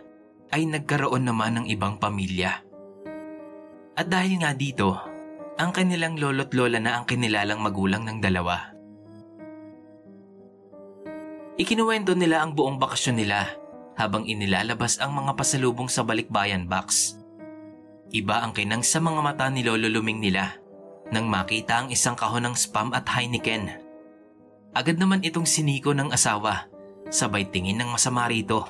ay 0.55 0.63
nagkaroon 0.67 1.27
naman 1.27 1.59
ng 1.59 1.65
ibang 1.67 1.99
pamilya. 1.99 2.63
At 3.93 4.09
dahil 4.09 4.41
nga 4.41 4.55
dito, 4.55 4.97
ang 5.57 5.69
kanilang 5.69 6.17
lolo't 6.17 6.51
lola 6.57 6.81
na 6.81 6.97
ang 6.97 7.05
kinilalang 7.05 7.61
magulang 7.61 8.03
ng 8.05 8.17
dalawa. 8.17 8.73
Ikinuwento 11.53 12.17
nila 12.17 12.41
ang 12.41 12.57
buong 12.57 12.81
bakasyon 12.81 13.21
nila 13.21 13.45
habang 13.93 14.25
inilalabas 14.25 14.97
ang 14.97 15.13
mga 15.13 15.37
pasalubong 15.37 15.85
sa 15.85 16.01
balikbayan 16.01 16.65
box. 16.65 17.21
Iba 18.09 18.41
ang 18.41 18.57
kinang 18.57 18.81
sa 18.81 18.97
mga 18.97 19.21
mata 19.21 19.45
ni 19.49 19.61
Lolo 19.61 19.89
Luming 19.89 20.21
nila 20.21 20.57
nang 21.13 21.29
makita 21.29 21.85
ang 21.85 21.87
isang 21.93 22.17
kahon 22.17 22.49
ng 22.49 22.55
spam 22.57 22.89
at 22.93 23.05
Heineken. 23.05 23.69
Agad 24.73 24.97
naman 24.97 25.21
itong 25.21 25.45
siniko 25.45 25.93
ng 25.93 26.09
asawa, 26.09 26.65
sabay 27.13 27.45
tingin 27.45 27.77
ng 27.77 27.89
masama 27.93 28.25
rito. 28.25 28.65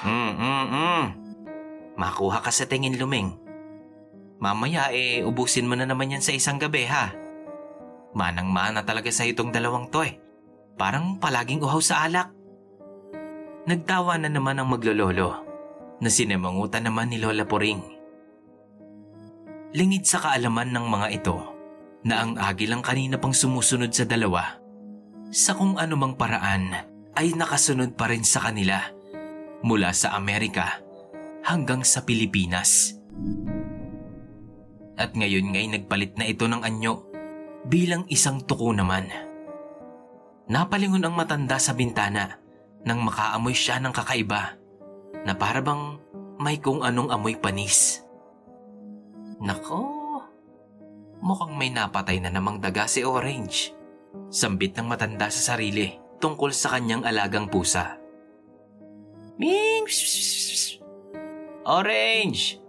Hmm, 0.00 0.32
hmm, 0.32 0.66
hmm. 0.72 1.04
Makuha 2.00 2.40
ka 2.40 2.48
sa 2.48 2.64
tingin 2.64 2.96
luming. 2.96 3.36
Mamaya 4.40 4.88
eh, 4.88 5.20
ubusin 5.20 5.68
mo 5.68 5.76
na 5.76 5.84
naman 5.84 6.16
yan 6.16 6.24
sa 6.24 6.32
isang 6.32 6.56
gabi 6.56 6.88
ha. 6.88 7.12
Manang-mana 8.16 8.80
talaga 8.82 9.12
sa 9.12 9.28
itong 9.28 9.52
dalawang 9.52 9.92
to 9.92 10.00
eh. 10.00 10.16
Parang 10.80 11.20
palaging 11.20 11.60
uhaw 11.60 11.78
sa 11.84 12.08
alak. 12.08 12.32
Nagtawa 13.68 14.16
na 14.16 14.32
naman 14.32 14.56
ang 14.56 14.72
maglololo 14.72 15.44
na 16.00 16.08
sinamangutan 16.08 16.88
naman 16.88 17.12
ni 17.12 17.20
Lola 17.20 17.44
Poring. 17.44 18.00
Lingid 19.76 20.08
sa 20.08 20.24
kaalaman 20.24 20.72
ng 20.72 20.86
mga 20.88 21.08
ito 21.20 21.36
na 22.08 22.24
ang 22.24 22.40
agilang 22.40 22.80
kanina 22.80 23.20
pang 23.20 23.36
sumusunod 23.36 23.92
sa 23.92 24.08
dalawa 24.08 24.56
sa 25.30 25.52
kung 25.52 25.76
anumang 25.76 26.16
paraan 26.16 26.74
ay 27.14 27.36
nakasunod 27.36 27.92
pa 27.94 28.08
rin 28.08 28.24
sa 28.24 28.48
kanila 28.48 28.80
mula 29.60 29.92
sa 29.92 30.16
Amerika 30.16 30.80
hanggang 31.44 31.84
sa 31.84 32.02
Pilipinas 32.02 32.96
at 35.00 35.16
ngayon 35.16 35.56
ngay 35.56 35.66
nagpalit 35.72 36.12
na 36.20 36.28
ito 36.28 36.44
ng 36.44 36.60
anyo 36.60 37.08
bilang 37.64 38.04
isang 38.12 38.44
tuko 38.44 38.76
naman. 38.76 39.08
Napalingon 40.52 41.08
ang 41.08 41.16
matanda 41.16 41.56
sa 41.56 41.72
bintana 41.72 42.36
nang 42.84 43.00
makaamoy 43.00 43.56
siya 43.56 43.80
ng 43.80 43.96
kakaiba 43.96 44.60
na 45.24 45.32
parabang 45.32 45.96
may 46.36 46.60
kung 46.60 46.84
anong 46.84 47.08
amoy 47.08 47.36
panis. 47.40 48.04
Nako, 49.40 49.88
mukhang 51.24 51.56
may 51.56 51.72
napatay 51.72 52.20
na 52.20 52.28
namang 52.28 52.60
daga 52.60 52.84
si 52.84 53.00
Orange. 53.00 53.72
Sambit 54.28 54.76
ng 54.76 54.84
matanda 54.84 55.32
sa 55.32 55.54
sarili 55.54 55.96
tungkol 56.20 56.52
sa 56.52 56.76
kanyang 56.76 57.08
alagang 57.08 57.48
pusa. 57.48 57.96
Ming! 59.40 59.88
Orange! 61.64 62.59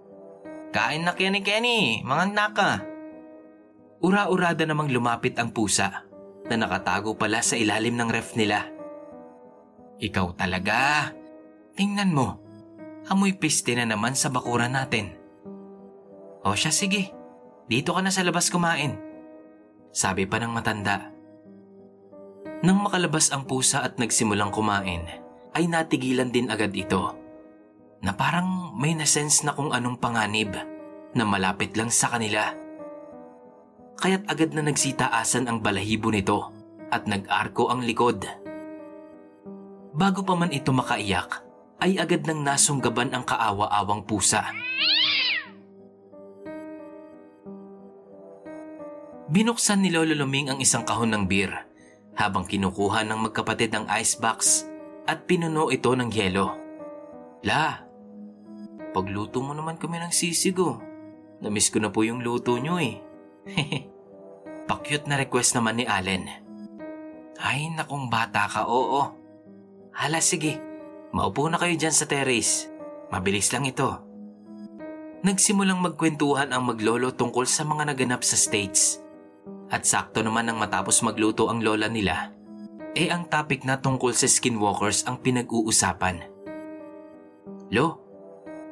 Kain 0.72 1.04
na 1.04 1.14
Kenny 1.20 1.44
Kenny, 1.44 2.00
mga 2.08 2.26
naka. 2.32 2.72
Ura-urada 4.00 4.64
namang 4.64 4.88
lumapit 4.88 5.36
ang 5.36 5.52
pusa 5.52 6.08
na 6.48 6.56
nakatago 6.56 7.20
pala 7.20 7.44
sa 7.44 7.60
ilalim 7.60 8.00
ng 8.00 8.10
ref 8.10 8.40
nila. 8.40 8.72
Ikaw 10.00 10.28
talaga. 10.40 11.12
Tingnan 11.76 12.16
mo. 12.16 12.40
Amoy 13.12 13.36
piste 13.36 13.76
na 13.76 13.84
naman 13.84 14.16
sa 14.16 14.32
bakuran 14.32 14.74
natin. 14.74 15.14
O 16.42 16.58
siya 16.58 16.74
sige, 16.74 17.14
dito 17.70 17.94
ka 17.94 18.02
na 18.02 18.10
sa 18.10 18.26
labas 18.26 18.50
kumain. 18.50 18.98
Sabi 19.94 20.26
pa 20.26 20.42
ng 20.42 20.50
matanda. 20.50 21.14
Nang 22.64 22.82
makalabas 22.82 23.30
ang 23.30 23.46
pusa 23.46 23.84
at 23.86 24.00
nagsimulang 24.02 24.50
kumain, 24.50 25.06
ay 25.52 25.68
natigilan 25.68 26.32
din 26.32 26.48
agad 26.50 26.74
ito. 26.74 27.21
Na 28.02 28.18
parang 28.18 28.74
may 28.78 28.98
nasense 28.98 29.46
na 29.46 29.54
kung 29.54 29.70
anong 29.70 30.02
panganib 30.02 30.58
na 31.14 31.24
malapit 31.24 31.78
lang 31.78 31.94
sa 31.94 32.10
kanila. 32.10 32.50
Kaya't 34.02 34.26
agad 34.26 34.58
na 34.58 34.66
nagsitaasan 34.66 35.46
ang 35.46 35.62
balahibo 35.62 36.10
nito 36.10 36.50
at 36.90 37.06
nag-arko 37.06 37.70
ang 37.70 37.86
likod. 37.86 38.26
Bago 39.94 40.26
pa 40.26 40.34
man 40.34 40.50
ito 40.50 40.74
makaiyak, 40.74 41.46
ay 41.82 42.02
agad 42.02 42.26
nang 42.26 42.42
nasunggaban 42.42 43.14
ang 43.14 43.22
kaawa-awang 43.22 44.06
pusa. 44.06 44.50
Binuksan 49.32 49.80
ni 49.80 49.90
Lolo 49.94 50.12
Luming 50.12 50.52
ang 50.52 50.60
isang 50.60 50.84
kahon 50.84 51.16
ng 51.16 51.24
beer 51.30 51.54
habang 52.20 52.44
kinukuha 52.44 53.08
ng 53.08 53.30
magkapatid 53.32 53.72
ang 53.72 53.88
icebox 53.88 54.68
at 55.08 55.24
pinuno 55.24 55.72
ito 55.72 55.88
ng 55.96 56.12
yelo. 56.12 56.52
La, 57.48 57.91
pagluto 58.92 59.44
mo 59.44 59.56
naman 59.56 59.80
kami 59.80 60.00
ng 60.00 60.14
sisig 60.14 60.56
oh. 60.60 60.80
Namiss 61.42 61.74
ko 61.74 61.82
na 61.82 61.90
po 61.90 62.06
yung 62.06 62.22
luto 62.22 62.56
nyo 62.62 62.78
eh. 62.78 63.02
Pakyut 64.70 65.10
na 65.10 65.18
request 65.18 65.58
naman 65.58 65.82
ni 65.82 65.86
Allen. 65.90 66.30
Ay 67.42 67.74
nakong 67.74 68.14
bata 68.14 68.46
ka, 68.46 68.70
oo. 68.70 69.02
Hala 69.92 70.22
sige, 70.22 70.62
maupo 71.10 71.50
na 71.50 71.58
kayo 71.58 71.74
dyan 71.74 71.96
sa 71.96 72.06
terrace. 72.06 72.70
Mabilis 73.10 73.50
lang 73.50 73.66
ito. 73.66 73.90
Nagsimulang 75.26 75.82
magkwentuhan 75.82 76.54
ang 76.54 76.70
maglolo 76.70 77.14
tungkol 77.14 77.50
sa 77.50 77.66
mga 77.66 77.94
naganap 77.94 78.22
sa 78.22 78.38
States 78.38 79.02
at 79.72 79.88
sakto 79.88 80.20
naman 80.20 80.52
nang 80.52 80.60
matapos 80.60 81.00
magluto 81.00 81.48
ang 81.48 81.64
lola 81.64 81.88
nila, 81.88 82.36
eh 82.92 83.08
ang 83.08 83.32
topic 83.32 83.64
na 83.64 83.80
tungkol 83.80 84.12
sa 84.12 84.28
skinwalkers 84.28 85.08
ang 85.08 85.24
pinag-uusapan. 85.24 86.28
Lo, 87.72 88.01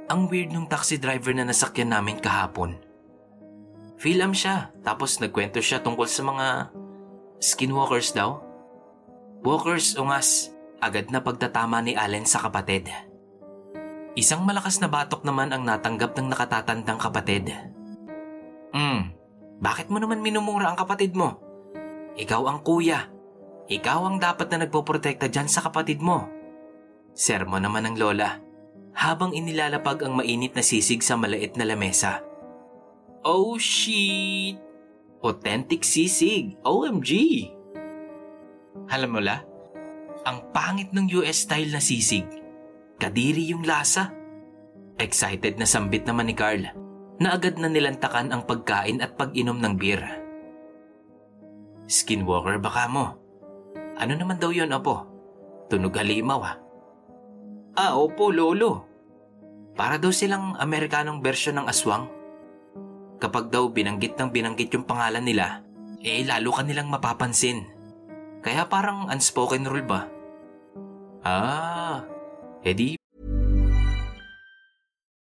ang 0.09 0.25
weird 0.25 0.49
nung 0.49 0.65
taxi 0.65 0.97
driver 0.97 1.31
na 1.37 1.45
nasakyan 1.45 1.93
namin 1.93 2.17
kahapon. 2.17 2.81
Film 4.01 4.33
siya, 4.33 4.73
tapos 4.81 5.21
nagkwento 5.21 5.61
siya 5.61 5.85
tungkol 5.85 6.09
sa 6.09 6.25
mga 6.25 6.47
skinwalkers 7.37 8.17
daw. 8.17 8.41
Walkers 9.45 9.95
ungas, 10.01 10.49
agad 10.81 11.13
na 11.13 11.21
pagtatama 11.21 11.85
ni 11.85 11.93
Allen 11.93 12.25
sa 12.25 12.41
kapatid. 12.41 12.89
Isang 14.17 14.43
malakas 14.43 14.81
na 14.81 14.89
batok 14.89 15.21
naman 15.23 15.53
ang 15.53 15.63
natanggap 15.63 16.17
ng 16.17 16.27
nakatatandang 16.33 16.99
kapatid. 16.99 17.53
Hmm, 18.73 19.13
bakit 19.61 19.93
mo 19.93 20.01
naman 20.01 20.25
minumura 20.25 20.73
ang 20.73 20.77
kapatid 20.79 21.13
mo? 21.13 21.37
Ikaw 22.17 22.41
ang 22.49 22.59
kuya. 22.65 23.07
Ikaw 23.69 23.99
ang 24.09 24.17
dapat 24.17 24.49
na 24.49 24.65
nagpoprotekta 24.65 25.29
dyan 25.29 25.45
sa 25.45 25.61
kapatid 25.61 26.01
mo. 26.01 26.25
Sermo 27.13 27.61
naman 27.61 27.85
ng 27.85 27.95
lola 28.01 28.48
habang 28.95 29.35
inilalapag 29.35 30.05
ang 30.05 30.17
mainit 30.17 30.55
na 30.55 30.63
sisig 30.63 31.03
sa 31.05 31.15
maliit 31.15 31.55
na 31.55 31.65
lamesa. 31.65 32.23
Oh 33.23 33.59
shit! 33.59 34.57
Authentic 35.19 35.83
sisig! 35.83 36.55
OMG! 36.63 37.11
Alam 38.89 39.09
mo 39.11 39.21
la, 39.21 39.43
ang 40.23 40.49
pangit 40.55 40.95
ng 40.95 41.09
US 41.21 41.45
style 41.45 41.69
na 41.69 41.83
sisig. 41.83 42.25
Kadiri 42.99 43.51
yung 43.51 43.63
lasa. 43.63 44.11
Excited 44.99 45.55
na 45.55 45.67
sambit 45.67 46.03
naman 46.03 46.27
ni 46.27 46.35
Carl 46.35 46.67
na 47.19 47.35
agad 47.35 47.59
na 47.59 47.67
nilantakan 47.67 48.31
ang 48.31 48.43
pagkain 48.47 49.03
at 49.03 49.15
pag-inom 49.19 49.59
ng 49.59 49.73
beer. 49.75 50.03
Skinwalker 51.87 52.59
baka 52.59 52.87
mo? 52.87 53.15
Ano 53.99 54.13
naman 54.15 54.39
daw 54.39 54.55
yon 54.55 54.71
apo? 54.71 55.03
Tunog 55.67 55.95
halimaw 55.95 56.39
ha? 56.43 56.53
Ah, 57.79 57.95
opo, 57.95 58.27
lolo. 58.27 58.83
Para 59.79 59.95
daw 59.95 60.11
silang 60.11 60.59
Amerikanong 60.59 61.23
bersyon 61.23 61.63
ng 61.63 61.71
aswang. 61.71 62.11
Kapag 63.23 63.47
daw 63.47 63.71
binanggit 63.71 64.19
ng 64.19 64.35
binanggit 64.35 64.75
yung 64.75 64.83
pangalan 64.83 65.23
nila, 65.23 65.63
eh 66.03 66.27
lalo 66.27 66.51
ka 66.51 66.67
nilang 66.67 66.91
mapapansin. 66.91 67.63
Kaya 68.43 68.67
parang 68.67 69.07
unspoken 69.07 69.63
rule 69.63 69.87
ba? 69.87 70.11
Ah, 71.23 72.03
edi 72.67 72.98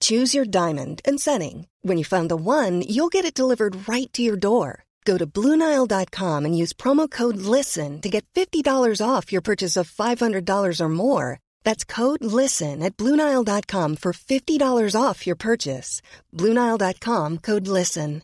Choose 0.00 0.36
your 0.36 0.44
diamond 0.44 1.00
and 1.08 1.18
setting. 1.18 1.66
When 1.80 1.96
you 1.96 2.04
find 2.04 2.28
the 2.28 2.36
one, 2.36 2.82
you'll 2.84 3.08
get 3.08 3.24
it 3.24 3.32
delivered 3.32 3.88
right 3.88 4.12
to 4.12 4.20
your 4.20 4.36
door. 4.36 4.84
Go 5.08 5.16
to 5.16 5.24
Bluenile.com 5.24 6.44
and 6.44 6.52
use 6.52 6.76
promo 6.76 7.08
code 7.08 7.40
LISTEN 7.40 8.04
to 8.04 8.12
get 8.12 8.28
$50 8.36 9.00
off 9.00 9.32
your 9.32 9.40
purchase 9.40 9.80
of 9.80 9.88
$500 9.88 10.44
or 10.84 10.88
more. 10.92 11.40
That's 11.64 11.88
code 11.88 12.20
LISTEN 12.20 12.84
at 12.84 13.00
Bluenile.com 13.00 13.96
for 13.96 14.12
$50 14.12 14.60
off 14.94 15.26
your 15.26 15.36
purchase. 15.36 16.02
Bluenile.com 16.36 17.38
code 17.38 17.66
LISTEN. 17.66 18.22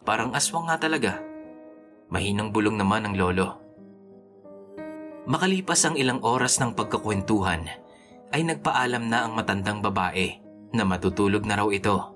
Parang 0.00 0.32
aswang 0.32 0.72
nga 0.72 0.80
talaga. 0.80 1.20
Mahinang 2.08 2.56
bulong 2.56 2.80
naman 2.80 3.04
ang 3.04 3.14
lolo. 3.14 3.60
Makalipas 5.28 5.84
ang 5.84 5.94
ilang 6.00 6.24
oras 6.24 6.56
ng 6.58 6.72
pagkakwentuhan, 6.72 7.68
ay 8.30 8.46
nagpaalam 8.46 9.10
na 9.10 9.26
ang 9.26 9.32
matandang 9.34 9.82
babae 9.82 10.38
na 10.70 10.86
matutulog 10.86 11.42
na 11.42 11.58
raw 11.58 11.68
ito. 11.70 12.14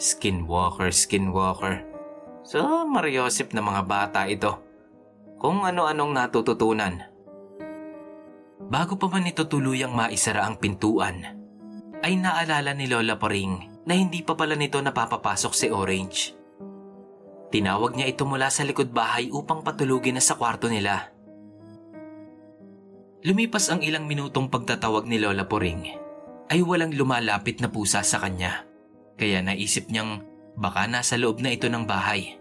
Skinwalker, 0.00 0.88
skinwalker. 0.90 1.84
So, 2.42 2.88
mariosip 2.88 3.54
na 3.54 3.62
mga 3.62 3.82
bata 3.86 4.20
ito. 4.26 4.58
Kung 5.38 5.62
ano-anong 5.62 6.10
natututunan. 6.10 7.06
Bago 8.62 8.96
pa 8.96 9.06
man 9.10 9.28
ito 9.28 9.44
tuluyang 9.46 9.92
maisara 9.92 10.48
ang 10.48 10.56
pintuan, 10.56 11.22
ay 12.02 12.18
naalala 12.18 12.72
ni 12.74 12.90
Lola 12.90 13.14
Paring 13.14 13.86
na 13.86 13.94
hindi 13.94 14.26
pa 14.26 14.34
pala 14.34 14.58
nito 14.58 14.80
napapapasok 14.80 15.52
si 15.52 15.66
Orange. 15.70 16.34
Tinawag 17.52 17.94
niya 17.94 18.08
ito 18.08 18.24
mula 18.24 18.48
sa 18.48 18.64
likod 18.64 18.90
bahay 18.90 19.28
upang 19.28 19.60
patulugin 19.60 20.16
na 20.16 20.24
sa 20.24 20.40
kwarto 20.40 20.72
nila. 20.72 21.11
Lumipas 23.22 23.70
ang 23.70 23.86
ilang 23.86 24.10
minutong 24.10 24.50
pagtatawag 24.50 25.06
ni 25.06 25.22
Lola 25.22 25.46
Poring 25.46 25.94
ay 26.50 26.58
walang 26.58 26.90
lumalapit 26.90 27.62
na 27.62 27.70
pusa 27.70 28.02
sa 28.02 28.18
kanya. 28.18 28.66
Kaya 29.14 29.38
naisip 29.38 29.86
niyang 29.86 30.26
baka 30.58 30.90
nasa 30.90 31.14
loob 31.14 31.38
na 31.38 31.54
ito 31.54 31.70
ng 31.70 31.86
bahay. 31.86 32.34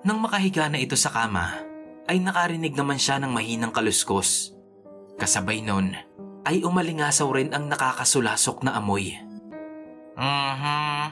Nang 0.00 0.24
makahiga 0.24 0.72
na 0.72 0.80
ito 0.80 0.96
sa 0.96 1.12
kama, 1.12 1.60
ay 2.08 2.24
nakarinig 2.24 2.72
naman 2.72 2.96
siya 2.96 3.20
ng 3.20 3.28
mahinang 3.28 3.68
kaluskos. 3.68 4.56
Kasabay 5.20 5.60
nun, 5.60 5.92
ay 6.48 6.64
umalingasaw 6.64 7.28
rin 7.36 7.52
ang 7.52 7.68
nakakasulasok 7.68 8.64
na 8.64 8.80
amoy. 8.80 9.12
Mhm. 10.16 11.06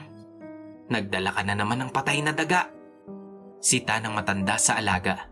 Nagdala 0.89 1.29
ka 1.37 1.45
na 1.45 1.53
naman 1.53 1.85
ng 1.85 1.93
patay 1.93 2.25
na 2.25 2.33
daga. 2.33 2.73
Sita 3.61 4.01
ng 4.01 4.17
matanda 4.17 4.57
sa 4.57 4.81
alaga. 4.81 5.28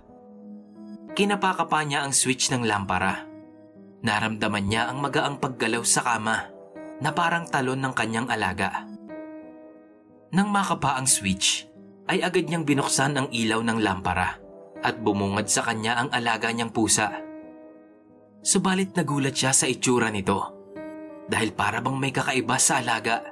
Kinapakapa 1.17 1.81
niya 1.81 2.05
ang 2.05 2.13
switch 2.13 2.53
ng 2.53 2.61
lampara. 2.61 3.25
Naramdaman 4.05 4.69
niya 4.69 4.85
ang 4.85 5.01
magaang 5.01 5.41
paggalaw 5.41 5.81
sa 5.81 6.05
kama 6.05 6.45
na 7.01 7.09
parang 7.09 7.49
talon 7.49 7.81
ng 7.81 7.93
kanyang 7.97 8.29
alaga. 8.29 8.85
Nang 10.29 10.53
makapa 10.53 10.93
ang 10.93 11.09
switch, 11.09 11.65
ay 12.05 12.21
agad 12.21 12.45
niyang 12.45 12.69
binuksan 12.69 13.17
ang 13.17 13.27
ilaw 13.33 13.65
ng 13.65 13.81
lampara 13.81 14.37
at 14.85 15.01
bumungad 15.01 15.49
sa 15.49 15.65
kanya 15.65 15.97
ang 15.97 16.13
alaga 16.13 16.53
niyang 16.53 16.69
pusa. 16.69 17.09
Subalit 18.45 18.93
nagulat 18.93 19.33
siya 19.33 19.57
sa 19.57 19.65
itsura 19.65 20.13
nito 20.13 20.53
dahil 21.25 21.49
para 21.57 21.81
bang 21.81 21.97
may 21.97 22.13
kakaiba 22.13 22.61
sa 22.61 22.77
alaga. 22.77 23.25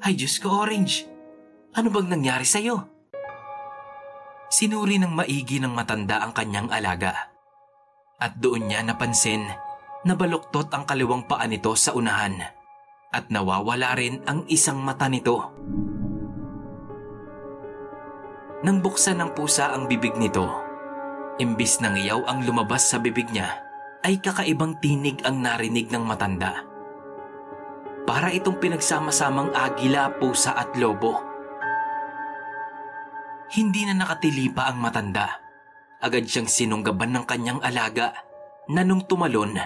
Ay 0.00 0.16
Diyos 0.16 0.40
ko, 0.40 0.64
Orange! 0.64 1.04
Ano 1.76 1.92
bang 1.92 2.08
nangyari 2.08 2.48
sa'yo? 2.48 2.99
Sinuri 4.50 4.98
ng 4.98 5.14
maigi 5.14 5.62
ng 5.62 5.70
matanda 5.70 6.18
ang 6.18 6.34
kanyang 6.34 6.74
alaga. 6.74 7.30
At 8.18 8.42
doon 8.42 8.66
niya 8.66 8.82
napansin 8.82 9.46
na 10.02 10.18
baluktot 10.18 10.66
ang 10.74 10.82
kaliwang 10.84 11.30
paa 11.30 11.46
nito 11.46 11.70
sa 11.78 11.94
unahan 11.94 12.34
at 13.14 13.30
nawawala 13.30 13.94
rin 13.94 14.22
ang 14.26 14.42
isang 14.50 14.82
mata 14.82 15.06
nito. 15.06 15.54
Nang 18.66 18.82
buksan 18.82 19.22
ng 19.22 19.30
pusa 19.38 19.70
ang 19.70 19.86
bibig 19.86 20.18
nito, 20.18 20.50
imbis 21.38 21.78
na 21.78 21.94
ngayaw 21.94 22.26
ang 22.26 22.42
lumabas 22.42 22.90
sa 22.90 22.98
bibig 23.00 23.30
niya, 23.32 23.54
ay 24.02 24.18
kakaibang 24.18 24.82
tinig 24.82 25.22
ang 25.22 25.40
narinig 25.40 25.88
ng 25.94 26.04
matanda. 26.04 26.66
Para 28.04 28.34
itong 28.34 28.58
pinagsama-samang 28.58 29.54
agila, 29.54 30.10
pusa 30.18 30.58
at 30.58 30.74
lobo. 30.74 31.29
Hindi 33.50 33.82
na 33.82 33.98
nakatili 33.98 34.46
pa 34.46 34.70
ang 34.70 34.78
matanda. 34.78 35.26
Agad 35.98 36.22
siyang 36.22 36.46
sinunggaban 36.46 37.10
ng 37.10 37.24
kanyang 37.26 37.58
alaga 37.66 38.14
na 38.70 38.86
nung 38.86 39.02
tumalon 39.02 39.58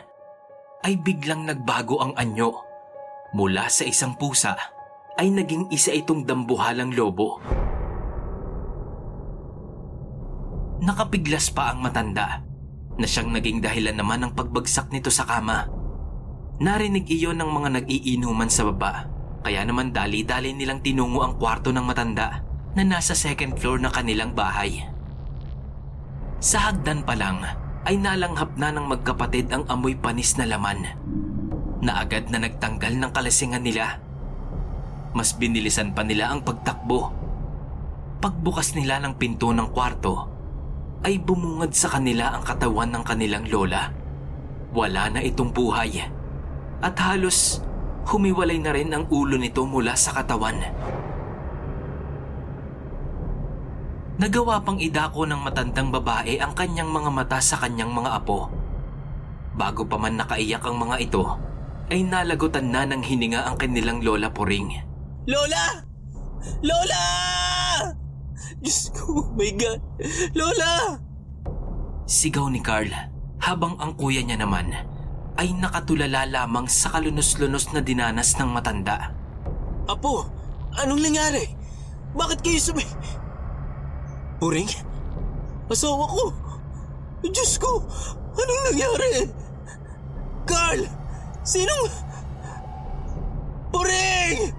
ay 0.80 0.96
biglang 1.04 1.44
nagbago 1.44 2.00
ang 2.00 2.16
anyo. 2.16 2.64
Mula 3.36 3.68
sa 3.68 3.84
isang 3.84 4.16
pusa 4.16 4.56
ay 5.20 5.28
naging 5.28 5.68
isa 5.68 5.92
itong 5.92 6.24
dambuhalang 6.24 6.96
lobo. 6.96 7.44
Nakapiglas 10.80 11.52
pa 11.52 11.76
ang 11.76 11.84
matanda 11.84 12.40
na 12.96 13.04
siyang 13.04 13.36
naging 13.36 13.60
dahilan 13.60 14.00
naman 14.00 14.24
ng 14.24 14.32
pagbagsak 14.32 14.88
nito 14.96 15.12
sa 15.12 15.28
kama. 15.28 15.68
Narinig 16.56 17.04
iyon 17.12 17.36
ng 17.36 17.50
mga 17.52 17.68
nag-iinuman 17.84 18.48
sa 18.48 18.64
baba 18.64 19.12
kaya 19.44 19.60
naman 19.60 19.92
dali-dali 19.92 20.56
nilang 20.56 20.80
tinungo 20.80 21.20
ang 21.20 21.36
kwarto 21.36 21.68
ng 21.68 21.84
matanda 21.84 22.53
na 22.74 22.82
nasa 22.82 23.14
second 23.14 23.54
floor 23.58 23.78
ng 23.82 23.92
kanilang 23.94 24.34
bahay. 24.34 24.82
Sa 26.42 26.60
hagdan 26.70 27.06
pa 27.06 27.14
lang 27.14 27.40
ay 27.86 27.96
nalanghap 27.96 28.58
na 28.58 28.74
ng 28.74 28.86
magkapatid 28.90 29.48
ang 29.54 29.64
amoy 29.70 29.94
panis 29.94 30.34
na 30.36 30.44
laman 30.44 30.84
na 31.84 32.00
agad 32.00 32.28
na 32.32 32.42
nagtanggal 32.42 32.96
ng 32.96 33.10
kalasingan 33.14 33.62
nila. 33.62 34.00
Mas 35.14 35.36
binilisan 35.36 35.94
pa 35.94 36.02
nila 36.02 36.32
ang 36.32 36.42
pagtakbo. 36.42 37.12
Pagbukas 38.18 38.74
nila 38.74 38.98
ng 39.04 39.14
pinto 39.20 39.52
ng 39.52 39.70
kwarto 39.70 40.32
ay 41.04 41.20
bumungad 41.20 41.76
sa 41.76 41.92
kanila 41.92 42.32
ang 42.32 42.42
katawan 42.42 42.90
ng 42.90 43.04
kanilang 43.04 43.44
lola. 43.46 43.92
Wala 44.74 45.12
na 45.12 45.20
itong 45.22 45.52
buhay 45.52 46.02
at 46.82 46.96
halos 46.98 47.62
humiwalay 48.08 48.58
na 48.58 48.72
rin 48.72 48.90
ang 48.90 49.06
ulo 49.12 49.38
nito 49.38 49.62
mula 49.68 49.94
sa 49.94 50.16
katawan. 50.16 50.56
Nagawa 54.14 54.62
pang 54.62 54.78
idako 54.78 55.26
ng 55.26 55.42
matandang 55.42 55.90
babae 55.90 56.38
ang 56.38 56.54
kanyang 56.54 56.86
mga 56.86 57.10
mata 57.10 57.38
sa 57.42 57.58
kanyang 57.58 57.90
mga 57.90 58.22
apo. 58.22 58.46
Bago 59.58 59.90
pa 59.90 59.98
man 59.98 60.14
nakaiyak 60.14 60.62
ang 60.62 60.78
mga 60.78 60.96
ito, 61.02 61.26
ay 61.90 62.06
nalagutan 62.06 62.70
na 62.70 62.86
ng 62.86 63.02
hininga 63.02 63.42
ang 63.42 63.58
kanilang 63.58 63.98
lola 64.06 64.30
Puring. 64.30 64.70
Lola! 65.26 65.82
Lola! 66.62 67.04
Diyos 68.62 68.94
ko, 68.94 69.18
oh 69.18 69.28
my 69.34 69.50
God! 69.58 69.82
Lola! 70.38 70.94
Sigaw 72.06 72.46
ni 72.54 72.62
Carl 72.62 72.94
habang 73.42 73.74
ang 73.82 73.98
kuya 73.98 74.22
niya 74.22 74.38
naman 74.38 74.70
ay 75.34 75.50
nakatulala 75.58 76.22
lamang 76.30 76.70
sa 76.70 76.94
kalunos-lunos 76.94 77.74
na 77.74 77.82
dinanas 77.82 78.38
ng 78.38 78.46
matanda. 78.46 79.10
Apo, 79.90 80.30
anong 80.78 81.02
nangyari? 81.02 81.50
Bakit 82.14 82.38
kayo 82.46 82.62
sumi... 82.62 82.86
Puring? 84.44 84.68
Asawa 85.72 86.04
ko? 86.04 86.28
Diyos 87.24 87.56
ko! 87.56 87.80
Anong 88.36 88.62
nangyari? 88.68 89.24
Carl! 90.44 90.84
Sinong... 91.40 91.88
Puring! 93.72 94.52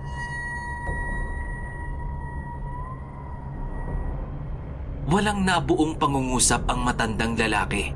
Walang 5.06 5.46
nabuong 5.46 5.94
pangungusap 6.02 6.66
ang 6.66 6.82
matandang 6.82 7.38
lalaki 7.38 7.94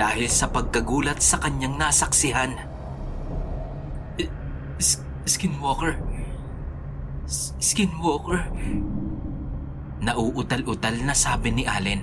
dahil 0.00 0.32
sa 0.32 0.48
pagkagulat 0.48 1.20
sa 1.20 1.36
kanyang 1.44 1.76
nasaksihan. 1.76 2.56
Eh, 4.16 4.32
Skinwalker? 5.28 5.92
Skinwalker? 7.60 8.48
Nauutal-utal 10.08 11.04
na 11.04 11.12
sabi 11.12 11.52
ni 11.52 11.68
Allen. 11.68 12.00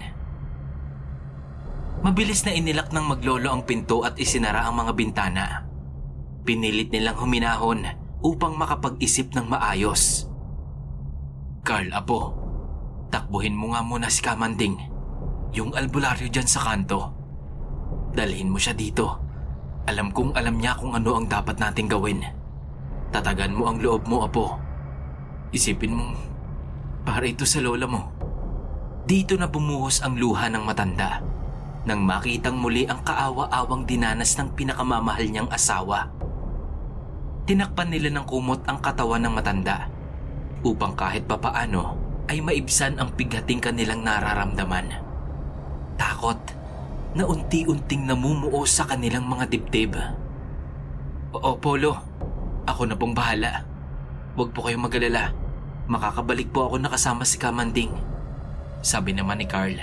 Mabilis 2.06 2.46
na 2.46 2.54
inilak 2.54 2.94
ng 2.94 3.02
maglolo 3.02 3.50
ang 3.50 3.66
pinto 3.66 4.06
at 4.06 4.22
isinara 4.22 4.62
ang 4.62 4.78
mga 4.78 4.94
bintana. 4.94 5.66
Pinilit 6.46 6.94
nilang 6.94 7.18
huminahon 7.18 7.82
upang 8.22 8.54
makapag-isip 8.62 9.34
ng 9.34 9.50
maayos. 9.50 10.30
Carl, 11.66 11.90
apo, 11.98 12.38
takbuhin 13.10 13.58
mo 13.58 13.74
nga 13.74 13.82
muna 13.82 14.06
si 14.14 14.22
Kamanding. 14.22 14.78
Yung 15.58 15.74
albularyo 15.74 16.30
dyan 16.30 16.46
sa 16.46 16.62
kanto. 16.62 17.10
Dalhin 18.14 18.54
mo 18.54 18.62
siya 18.62 18.78
dito. 18.78 19.18
Alam 19.90 20.14
kong 20.14 20.38
alam 20.38 20.62
niya 20.62 20.78
kung 20.78 20.94
ano 20.94 21.18
ang 21.18 21.26
dapat 21.26 21.58
nating 21.58 21.90
gawin. 21.90 22.22
Tatagan 23.10 23.58
mo 23.58 23.66
ang 23.66 23.82
loob 23.82 24.06
mo, 24.06 24.30
apo. 24.30 24.62
Isipin 25.50 25.98
mong 25.98 26.35
para 27.06 27.30
ito 27.30 27.46
sa 27.46 27.62
lola 27.62 27.86
mo. 27.86 28.12
Dito 29.06 29.38
na 29.38 29.46
bumuhos 29.46 30.02
ang 30.02 30.18
luha 30.18 30.50
ng 30.50 30.66
matanda 30.66 31.22
nang 31.86 32.02
makitang 32.02 32.58
muli 32.58 32.90
ang 32.90 33.06
kaawa-awang 33.06 33.86
dinanas 33.86 34.34
ng 34.42 34.58
pinakamamahal 34.58 35.30
niyang 35.30 35.50
asawa. 35.54 36.10
Tinakpan 37.46 37.94
nila 37.94 38.10
ng 38.10 38.26
kumot 38.26 38.66
ang 38.66 38.82
katawan 38.82 39.22
ng 39.22 39.34
matanda 39.38 39.86
upang 40.66 40.98
kahit 40.98 41.30
papaano 41.30 41.94
ay 42.26 42.42
maibsan 42.42 42.98
ang 42.98 43.14
pigating 43.14 43.62
kanilang 43.62 44.02
nararamdaman. 44.02 44.98
Takot 45.94 46.42
na 47.14 47.30
unti-unting 47.30 48.10
namumuo 48.10 48.66
sa 48.66 48.90
kanilang 48.90 49.30
mga 49.30 49.46
dibdib. 49.46 49.94
Oo, 51.38 51.54
Polo. 51.62 51.94
Ako 52.66 52.90
na 52.90 52.98
pong 52.98 53.14
bahala. 53.14 53.62
Huwag 54.34 54.50
po 54.58 54.66
kayong 54.66 54.90
magalala. 54.90 55.45
Makakabalik 55.86 56.50
po 56.50 56.66
ako 56.66 56.82
nakasama 56.82 57.22
si 57.22 57.38
Kamanding. 57.38 57.94
Sabi 58.82 59.14
naman 59.14 59.38
ni 59.38 59.46
Carl. 59.46 59.78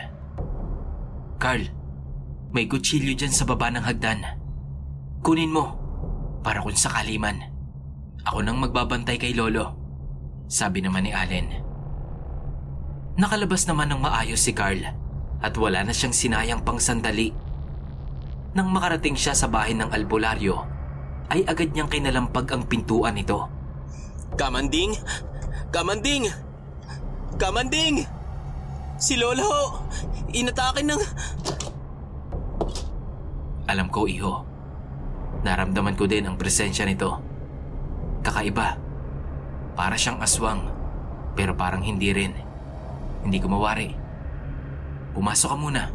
Carl, 1.39 1.71
may 2.51 2.67
kutsilyo 2.67 3.15
dyan 3.15 3.31
sa 3.31 3.47
baba 3.47 3.71
ng 3.71 3.87
hagdan. 3.87 4.23
Kunin 5.23 5.55
mo 5.55 5.79
para 6.43 6.59
kung 6.59 6.75
sakali 6.75 7.23
man. 7.23 7.39
Ako 8.27 8.43
nang 8.43 8.59
magbabantay 8.59 9.19
kay 9.19 9.35
Lolo. 9.35 9.79
Sabi 10.51 10.83
naman 10.83 11.07
ni 11.07 11.15
Allen. 11.15 11.49
Nakalabas 13.19 13.67
naman 13.71 13.91
ng 13.95 14.03
maayos 14.03 14.43
si 14.43 14.55
Carl 14.55 14.83
at 15.43 15.55
wala 15.59 15.87
na 15.87 15.95
siyang 15.95 16.15
sinayang 16.15 16.63
pang 16.67 16.83
sandali. 16.83 17.31
Nang 18.53 18.69
makarating 18.71 19.17
siya 19.17 19.35
sa 19.35 19.49
bahay 19.49 19.75
ng 19.75 19.91
albularyo, 19.91 20.61
ay 21.33 21.47
agad 21.49 21.73
niyang 21.73 21.89
kinalampag 21.89 22.47
ang 22.53 22.69
pintuan 22.69 23.17
nito. 23.17 23.49
Kamanding! 24.37 24.93
Kamanding! 25.73 26.29
Kamanding! 27.41 28.05
Si 29.01 29.17
Lola 29.17 29.41
ho! 29.41 29.89
Inatake 30.37 30.85
ng... 30.85 31.01
Alam 33.73 33.89
ko, 33.89 34.05
iho. 34.05 34.45
Naramdaman 35.41 35.97
ko 35.97 36.05
din 36.05 36.29
ang 36.29 36.37
presensya 36.37 36.85
nito. 36.85 37.17
Kakaiba. 38.21 38.77
Para 39.73 39.97
siyang 39.97 40.21
aswang, 40.21 40.69
pero 41.33 41.57
parang 41.57 41.81
hindi 41.81 42.13
rin. 42.13 42.37
Hindi 43.25 43.41
ko 43.41 43.49
mawari. 43.49 43.97
Pumasok 45.17 45.49
ka 45.49 45.57
muna. 45.57 45.89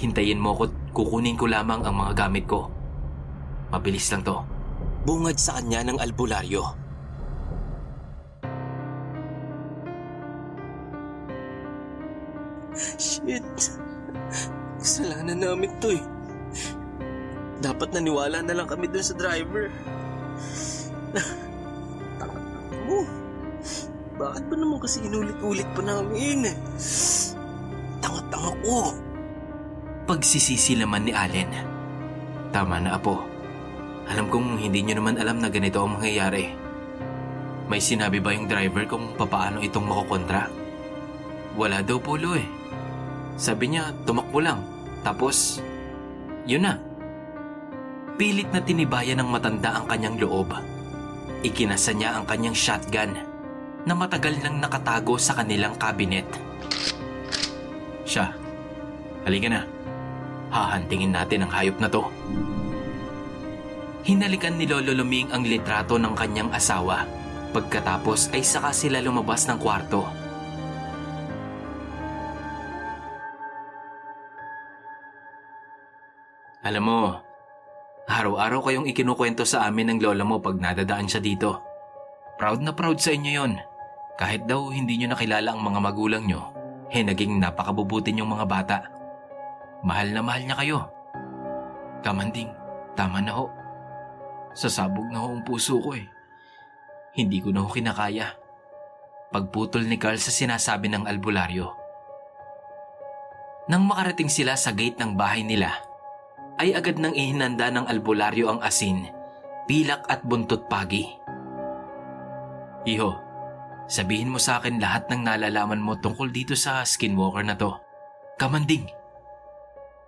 Hintayin 0.00 0.40
mo 0.40 0.56
ko 0.56 0.72
kukunin 0.96 1.36
ko 1.36 1.44
lamang 1.44 1.84
ang 1.84 1.92
mga 1.92 2.24
gamit 2.24 2.48
ko. 2.48 2.72
Mabilis 3.68 4.08
lang 4.08 4.24
to. 4.24 4.40
Bungad 5.04 5.36
sa 5.36 5.60
kanya 5.60 5.84
ng 5.84 6.00
albularyo. 6.00 6.72
Shit. 12.96 13.44
Kasalanan 14.80 15.44
namin 15.44 15.70
to 15.80 15.92
eh. 15.92 16.02
Dapat 17.60 17.92
naniwala 17.92 18.40
na 18.40 18.56
lang 18.56 18.68
kami 18.68 18.88
dun 18.88 19.04
sa 19.04 19.12
driver. 19.12 19.68
Tanga 22.16 22.40
mo. 22.88 23.04
Bakit 24.16 24.44
ba 24.48 24.54
naman 24.56 24.80
kasi 24.80 25.04
inulit-ulit 25.04 25.68
pa 25.76 25.84
namin? 25.84 26.48
Tanga-tanga 28.00 28.52
ko. 28.64 28.96
Pagsisisi 30.08 30.80
naman 30.80 31.04
ni 31.04 31.12
Allen. 31.12 31.52
Tama 32.50 32.80
na, 32.80 32.96
Apo. 32.96 33.20
Alam 34.10 34.26
kong 34.26 34.58
hindi 34.58 34.82
nyo 34.82 34.98
naman 34.98 35.20
alam 35.20 35.38
na 35.38 35.52
ganito 35.52 35.84
ang 35.84 36.00
mangyayari. 36.00 36.50
May 37.70 37.78
sinabi 37.78 38.18
ba 38.18 38.34
yung 38.34 38.50
driver 38.50 38.82
kung 38.90 39.14
papaano 39.14 39.62
itong 39.62 39.86
makukontra? 39.86 40.50
Wala 41.54 41.78
daw 41.84 42.02
po, 42.02 42.18
Lo 42.18 42.34
eh. 42.34 42.59
Sabi 43.40 43.72
niya, 43.72 43.96
tumakbo 44.04 44.44
lang. 44.44 44.60
Tapos, 45.00 45.64
yun 46.44 46.68
na. 46.68 46.76
Pilit 48.20 48.52
na 48.52 48.60
tinibayan 48.60 49.16
ng 49.24 49.32
matanda 49.32 49.80
ang 49.80 49.88
kanyang 49.88 50.20
loob. 50.20 50.52
Ikinasa 51.40 51.96
niya 51.96 52.20
ang 52.20 52.28
kanyang 52.28 52.52
shotgun 52.52 53.16
na 53.88 53.96
matagal 53.96 54.36
nang 54.44 54.60
nakatago 54.60 55.16
sa 55.16 55.32
kanilang 55.40 55.72
kabinet. 55.80 56.28
Siya, 58.04 58.28
halika 59.24 59.48
na. 59.48 59.64
Hahantingin 60.52 61.16
natin 61.16 61.48
ang 61.48 61.52
hayop 61.56 61.80
na 61.80 61.88
to. 61.88 62.04
Hinalikan 64.04 64.60
ni 64.60 64.68
Lolo 64.68 64.92
Luming 64.92 65.32
ang 65.32 65.48
litrato 65.48 65.96
ng 65.96 66.12
kanyang 66.12 66.52
asawa. 66.52 67.08
Pagkatapos 67.56 68.36
ay 68.36 68.44
saka 68.44 68.68
sila 68.76 69.00
lumabas 69.00 69.48
ng 69.48 69.56
kwarto. 69.56 70.19
Alam 76.60 76.84
mo, 76.84 77.00
araw-araw 78.04 78.60
kayong 78.60 78.84
ikinukwento 78.92 79.48
sa 79.48 79.64
amin 79.64 79.96
ng 79.96 79.98
lola 80.04 80.28
mo 80.28 80.44
pag 80.44 80.60
nadadaan 80.60 81.08
siya 81.08 81.24
dito. 81.24 81.56
Proud 82.36 82.60
na 82.60 82.76
proud 82.76 83.00
sa 83.00 83.16
inyo 83.16 83.32
yon. 83.32 83.56
Kahit 84.20 84.44
daw 84.44 84.68
hindi 84.68 85.00
nyo 85.00 85.16
nakilala 85.16 85.56
ang 85.56 85.64
mga 85.64 85.80
magulang 85.80 86.28
nyo, 86.28 86.52
eh 86.92 87.00
naging 87.00 87.40
napakabubuti 87.40 88.12
yung 88.12 88.36
mga 88.36 88.44
bata. 88.44 88.78
Mahal 89.80 90.12
na 90.12 90.20
mahal 90.20 90.44
niya 90.44 90.60
kayo. 90.60 90.78
Kamanding, 92.04 92.52
tama 92.92 93.24
na 93.24 93.40
ho. 93.40 93.48
Sasabog 94.52 95.08
na 95.08 95.24
ho 95.24 95.32
ang 95.32 95.40
puso 95.40 95.80
ko 95.80 95.96
eh. 95.96 96.04
Hindi 97.16 97.40
ko 97.40 97.56
na 97.56 97.64
ho 97.64 97.72
kinakaya. 97.72 98.36
Pagputol 99.32 99.88
ni 99.88 99.96
Carl 99.96 100.20
sa 100.20 100.28
sinasabi 100.28 100.92
ng 100.92 101.08
albularyo. 101.08 101.72
Nang 103.72 103.88
makarating 103.88 104.28
sila 104.28 104.60
sa 104.60 104.76
gate 104.76 105.00
ng 105.00 105.16
bahay 105.16 105.40
nila, 105.40 105.88
ay 106.60 106.76
agad 106.76 107.00
nang 107.00 107.16
ihinanda 107.16 107.72
ng 107.72 107.88
albularyo 107.88 108.52
ang 108.52 108.60
asin, 108.60 109.08
pilak 109.64 110.04
at 110.12 110.20
buntot 110.20 110.68
pagi. 110.68 111.08
Iho, 112.84 113.16
sabihin 113.88 114.28
mo 114.28 114.36
sa 114.36 114.60
akin 114.60 114.76
lahat 114.76 115.08
ng 115.08 115.24
nalalaman 115.24 115.80
mo 115.80 115.96
tungkol 115.96 116.28
dito 116.28 116.52
sa 116.52 116.84
skinwalker 116.84 117.48
na 117.48 117.56
to. 117.56 117.72
Kamanding, 118.36 118.92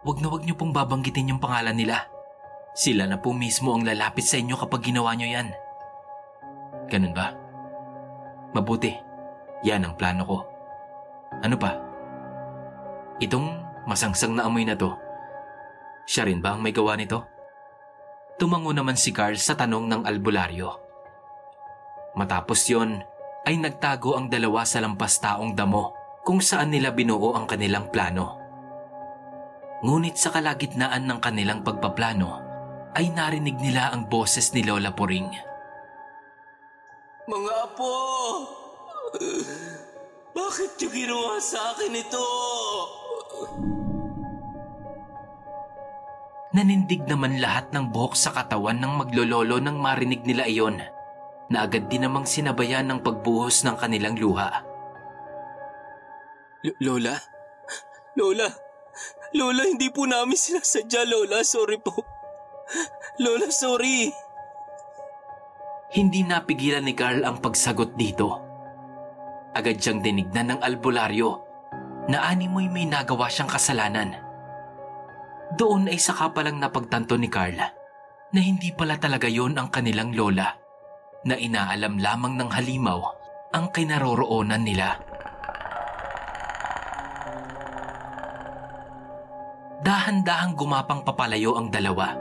wag 0.04 0.20
na 0.20 0.28
wag 0.28 0.44
niyo 0.44 0.52
pong 0.60 0.76
babanggitin 0.76 1.32
yung 1.32 1.40
pangalan 1.40 1.72
nila. 1.72 2.04
Sila 2.76 3.08
na 3.08 3.16
po 3.16 3.32
mismo 3.32 3.72
ang 3.72 3.84
lalapit 3.88 4.24
sa 4.24 4.36
inyo 4.36 4.56
kapag 4.56 4.92
ginawa 4.92 5.16
niyo 5.16 5.32
yan. 5.32 5.48
Ganun 6.92 7.16
ba? 7.16 7.32
Mabuti. 8.52 8.92
Yan 9.64 9.88
ang 9.88 9.96
plano 9.96 10.24
ko. 10.28 10.38
Ano 11.40 11.56
pa? 11.56 11.80
Itong 13.24 13.60
masangsang 13.88 14.36
na 14.36 14.44
amoy 14.48 14.68
na 14.68 14.76
to, 14.76 14.92
siya 16.06 16.26
rin 16.26 16.42
ba 16.42 16.54
ang 16.54 16.60
may 16.60 16.74
gawa 16.74 16.98
nito? 16.98 17.24
Tumango 18.36 18.74
naman 18.74 18.98
si 18.98 19.14
Carl 19.14 19.38
sa 19.38 19.54
tanong 19.54 19.86
ng 19.86 20.02
albularyo. 20.02 20.70
Matapos 22.18 22.66
yon 22.68 23.00
ay 23.46 23.58
nagtago 23.58 24.18
ang 24.18 24.30
dalawa 24.30 24.66
sa 24.66 24.82
lampas 24.82 25.18
taong 25.22 25.54
damo 25.54 25.94
kung 26.22 26.38
saan 26.38 26.70
nila 26.70 26.94
binuo 26.94 27.34
ang 27.34 27.46
kanilang 27.46 27.90
plano. 27.90 28.38
Ngunit 29.82 30.14
sa 30.14 30.30
kalagitnaan 30.30 31.10
ng 31.10 31.18
kanilang 31.18 31.66
pagpaplano 31.66 32.38
ay 32.94 33.10
narinig 33.10 33.58
nila 33.58 33.90
ang 33.90 34.06
boses 34.06 34.54
ni 34.54 34.62
Lola 34.62 34.94
Poring. 34.94 35.30
Mga 37.26 37.52
apo! 37.66 37.94
Bakit 40.32 40.70
niyo 40.78 40.88
ginawa 40.90 41.36
sa 41.42 41.74
akin 41.74 41.94
ito? 41.98 42.26
Nanindig 46.52 47.08
naman 47.08 47.40
lahat 47.40 47.72
ng 47.72 47.88
buhok 47.88 48.12
sa 48.12 48.36
katawan 48.36 48.76
ng 48.76 48.92
maglololo 49.00 49.56
nang 49.56 49.80
marinig 49.80 50.20
nila 50.28 50.44
iyon 50.44 50.84
na 51.48 51.64
agad 51.64 51.88
din 51.88 52.04
namang 52.04 52.28
sinabayan 52.28 52.88
ng 52.92 53.00
pagbuhos 53.00 53.64
ng 53.64 53.76
kanilang 53.80 54.16
luha. 54.20 54.60
L- 56.62 56.78
Lola? 56.84 57.16
Lola? 58.20 58.48
Lola, 59.32 59.64
hindi 59.64 59.88
po 59.88 60.04
namin 60.04 60.36
sinasadya, 60.36 61.08
Lola. 61.08 61.40
Sorry 61.40 61.80
po. 61.80 61.96
Lola, 63.18 63.48
sorry. 63.48 64.12
Hindi 65.92 66.24
napigilan 66.24 66.84
ni 66.84 66.96
Carl 66.96 67.24
ang 67.24 67.40
pagsagot 67.40 67.96
dito. 67.96 68.28
Agad 69.52 69.80
siyang 69.80 70.00
dinignan 70.00 70.56
ng 70.56 70.60
albularyo 70.64 71.30
na 72.08 72.28
animoy 72.28 72.68
may 72.72 72.88
nagawa 72.88 73.28
siyang 73.28 73.50
kasalanan. 73.50 74.21
Doon 75.52 75.92
ay 75.92 76.00
saka 76.00 76.32
palang 76.32 76.56
napagtanto 76.56 77.20
ni 77.20 77.28
Carl 77.28 77.60
na 78.32 78.40
hindi 78.40 78.72
pala 78.72 78.96
talaga 78.96 79.28
yon 79.28 79.60
ang 79.60 79.68
kanilang 79.68 80.16
lola 80.16 80.56
na 81.28 81.36
inaalam 81.36 82.00
lamang 82.00 82.40
ng 82.40 82.50
halimaw 82.50 83.00
ang 83.52 83.68
kinaroroonan 83.68 84.64
nila. 84.64 84.96
Dahan-dahang 89.82 90.54
gumapang 90.56 91.02
papalayo 91.02 91.58
ang 91.58 91.68
dalawa 91.68 92.14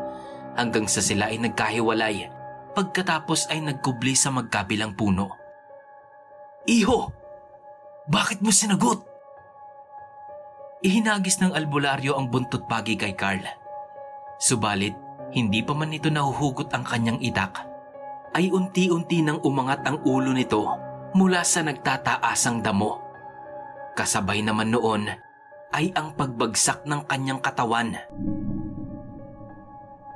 hanggang 0.60 0.90
sa 0.90 1.00
sila 1.00 1.32
ay 1.32 1.40
nagkahiwalay 1.40 2.28
pagkatapos 2.76 3.48
ay 3.48 3.64
nagkubli 3.64 4.18
sa 4.18 4.34
magkabilang 4.34 4.98
puno. 4.98 5.32
Iho! 6.68 7.14
Bakit 8.12 8.44
mo 8.44 8.52
sinagot? 8.52 9.11
Ihinagis 10.82 11.38
ng 11.38 11.54
albularyo 11.54 12.18
ang 12.18 12.34
buntot 12.34 12.66
pagi 12.66 12.98
kay 12.98 13.14
Carl. 13.14 13.46
Subalit, 14.42 14.98
hindi 15.30 15.62
pa 15.62 15.78
man 15.78 15.94
nito 15.94 16.10
nahuhugot 16.10 16.74
ang 16.74 16.82
kanyang 16.82 17.22
itak, 17.22 17.62
ay 18.34 18.50
unti-unti 18.50 19.22
nang 19.22 19.38
umangat 19.46 19.86
ang 19.86 20.02
ulo 20.02 20.34
nito 20.34 20.66
mula 21.14 21.46
sa 21.46 21.62
nagtataasang 21.62 22.66
damo. 22.66 22.98
Kasabay 23.94 24.42
naman 24.42 24.74
noon 24.74 25.06
ay 25.70 25.94
ang 25.94 26.18
pagbagsak 26.18 26.82
ng 26.90 27.06
kanyang 27.06 27.46
katawan. 27.46 28.02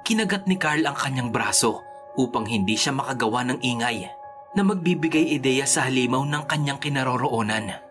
Kinagat 0.02 0.50
ni 0.50 0.58
Carl 0.58 0.82
ang 0.90 0.98
kanyang 0.98 1.30
braso 1.30 1.86
upang 2.18 2.50
hindi 2.50 2.74
siya 2.74 2.90
makagawa 2.90 3.46
ng 3.46 3.62
ingay 3.62 4.10
na 4.58 4.66
magbibigay 4.66 5.30
ideya 5.38 5.70
sa 5.70 5.86
halimaw 5.86 6.26
ng 6.26 6.44
kanyang 6.50 6.82
kinaroroonan. 6.82 7.85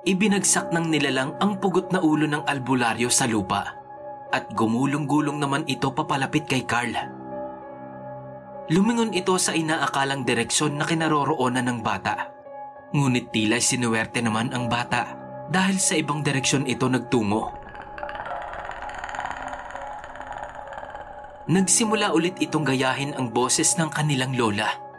Ibinagsak 0.00 0.72
ng 0.72 0.88
nilalang 0.88 1.36
ang 1.44 1.60
pugot 1.60 1.92
na 1.92 2.00
ulo 2.00 2.24
ng 2.24 2.48
albularyo 2.48 3.12
sa 3.12 3.28
lupa 3.28 3.76
at 4.32 4.48
gumulong-gulong 4.56 5.36
naman 5.36 5.68
ito 5.68 5.92
papalapit 5.92 6.48
kay 6.48 6.64
Carl. 6.64 6.96
Lumingon 8.72 9.12
ito 9.12 9.36
sa 9.36 9.52
inaakalang 9.52 10.24
direksyon 10.24 10.80
na 10.80 10.88
kinaroroonan 10.88 11.68
ng 11.68 11.78
bata. 11.84 12.32
Ngunit 12.96 13.28
tila 13.28 13.60
sinuwerte 13.60 14.24
naman 14.24 14.56
ang 14.56 14.72
bata 14.72 15.20
dahil 15.52 15.76
sa 15.76 16.00
ibang 16.00 16.24
direksyon 16.24 16.64
ito 16.64 16.88
nagtungo. 16.88 17.52
Nagsimula 21.50 22.16
ulit 22.16 22.40
itong 22.40 22.64
gayahin 22.64 23.12
ang 23.20 23.28
boses 23.28 23.76
ng 23.76 23.92
kanilang 23.92 24.32
lola. 24.32 24.89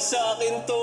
Sa 0.00 0.36
akin 0.36 0.54
to? 0.68 0.82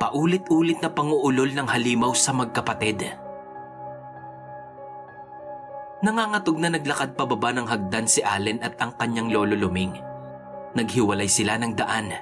Paulit-ulit 0.00 0.80
na 0.80 0.88
panguulol 0.88 1.52
ng 1.52 1.68
halimaw 1.68 2.16
sa 2.16 2.32
magkapatid. 2.32 3.04
Nangangatog 6.00 6.56
na 6.56 6.72
naglakad 6.72 7.12
pababa 7.12 7.52
ng 7.52 7.68
hagdan 7.68 8.08
si 8.08 8.24
Allen 8.24 8.64
at 8.64 8.80
ang 8.80 8.96
kanyang 8.96 9.28
lolo 9.28 9.52
Luming. 9.52 9.92
Naghiwalay 10.72 11.28
sila 11.28 11.60
ng 11.60 11.76
daan. 11.76 12.16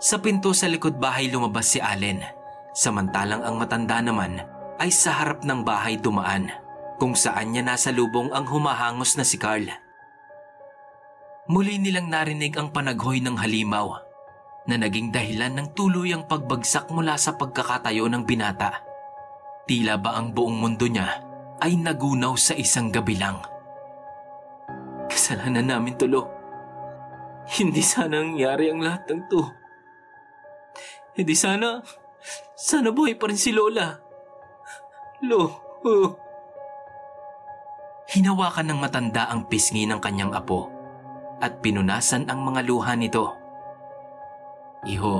Sa 0.00 0.16
pinto 0.16 0.56
sa 0.56 0.64
likod 0.64 0.96
bahay 0.96 1.28
lumabas 1.28 1.76
si 1.76 1.76
Allen, 1.76 2.24
samantalang 2.72 3.44
ang 3.44 3.60
matanda 3.60 4.00
naman 4.00 4.40
ay 4.80 4.88
sa 4.88 5.12
harap 5.20 5.44
ng 5.44 5.60
bahay 5.60 6.00
dumaan, 6.00 6.48
kung 6.96 7.12
saan 7.12 7.52
niya 7.52 7.60
nasa 7.60 7.92
lubong 7.92 8.32
ang 8.32 8.48
humahangos 8.48 9.20
na 9.20 9.28
si 9.28 9.36
Carl. 9.36 9.68
Muli 11.50 11.82
nilang 11.82 12.06
narinig 12.06 12.54
ang 12.54 12.70
panaghoy 12.70 13.18
ng 13.18 13.34
halimaw 13.34 13.98
na 14.70 14.78
naging 14.78 15.10
dahilan 15.10 15.50
ng 15.58 15.74
tuluyang 15.74 16.30
pagbagsak 16.30 16.94
mula 16.94 17.18
sa 17.18 17.34
pagkakatayo 17.34 18.06
ng 18.06 18.22
binata. 18.22 18.86
Tila 19.66 19.98
ba 19.98 20.14
ang 20.14 20.30
buong 20.30 20.62
mundo 20.62 20.86
niya 20.86 21.10
ay 21.58 21.74
nagunaw 21.74 22.38
sa 22.38 22.54
isang 22.54 22.94
gabi 22.94 23.18
lang. 23.18 23.42
Kasalanan 25.10 25.66
namin 25.74 25.98
tulo. 25.98 26.30
Hindi 27.50 27.82
sana 27.82 28.22
nangyari 28.22 28.70
ang 28.70 28.86
lahat 28.86 29.10
ng 29.10 29.22
to. 29.26 29.42
Hindi 31.18 31.34
sana, 31.34 31.82
sana 32.54 32.94
buhay 32.94 33.18
pa 33.18 33.26
rin 33.26 33.34
si 33.34 33.50
Lola. 33.50 33.98
Lo, 35.26 35.42
oh. 35.82 36.14
Hinawakan 38.06 38.70
ng 38.70 38.78
matanda 38.78 39.26
ang 39.26 39.50
pisngi 39.50 39.90
ng 39.90 39.98
kanyang 39.98 40.30
apo 40.30 40.79
at 41.40 41.64
pinunasan 41.64 42.28
ang 42.28 42.44
mga 42.44 42.60
luha 42.68 42.92
nito. 42.94 43.34
Iho, 44.84 45.16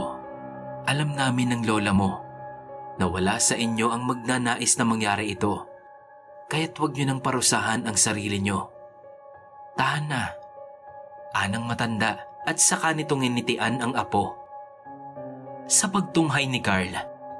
alam 0.88 1.16
namin 1.16 1.52
ng 1.56 1.62
lola 1.64 1.92
mo 1.92 2.20
na 3.00 3.08
wala 3.08 3.40
sa 3.40 3.56
inyo 3.56 3.88
ang 3.88 4.04
magnanais 4.04 4.76
na 4.76 4.84
mangyari 4.84 5.32
ito. 5.32 5.64
Kaya't 6.52 6.76
huwag 6.76 6.96
niyo 6.96 7.08
nang 7.08 7.24
parusahan 7.24 7.88
ang 7.88 7.96
sarili 7.96 8.40
niyo. 8.40 8.68
Tahan 9.76 10.06
na. 10.08 10.28
Anang 11.32 11.64
matanda 11.64 12.20
at 12.44 12.60
saka 12.60 12.92
nitong 12.92 13.24
initian 13.24 13.80
ang 13.80 13.96
apo. 13.96 14.36
Sa 15.70 15.86
pagtunghay 15.88 16.50
ni 16.50 16.58
Carl 16.58 16.90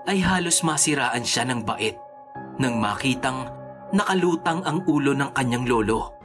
ay 0.07 0.23
halos 0.23 0.63
masiraan 0.63 1.27
siya 1.27 1.45
ng 1.51 1.67
bait 1.67 1.99
nang 2.63 2.79
makitang 2.79 3.51
nakalutang 3.91 4.63
ang 4.63 4.87
ulo 4.87 5.17
ng 5.17 5.35
kanyang 5.35 5.67
lolo. 5.67 6.20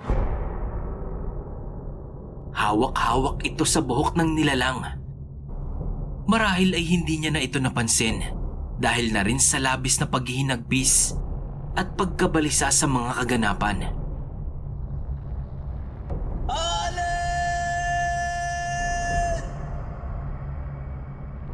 Hawak-hawak 2.55 3.43
ito 3.43 3.67
sa 3.67 3.83
buhok 3.83 4.15
ng 4.15 4.31
nilalang. 4.31 4.79
Marahil 6.25 6.71
ay 6.71 6.87
hindi 6.87 7.19
niya 7.19 7.35
na 7.35 7.43
ito 7.43 7.59
napansin 7.59 8.23
dahil 8.79 9.11
na 9.11 9.27
rin 9.27 9.43
sa 9.43 9.59
labis 9.59 9.99
na 9.99 10.07
paghihinagpis 10.07 11.19
at 11.75 11.99
pagkabalisa 11.99 12.71
sa 12.71 12.87
mga 12.87 13.11
kaganapan. 13.19 13.91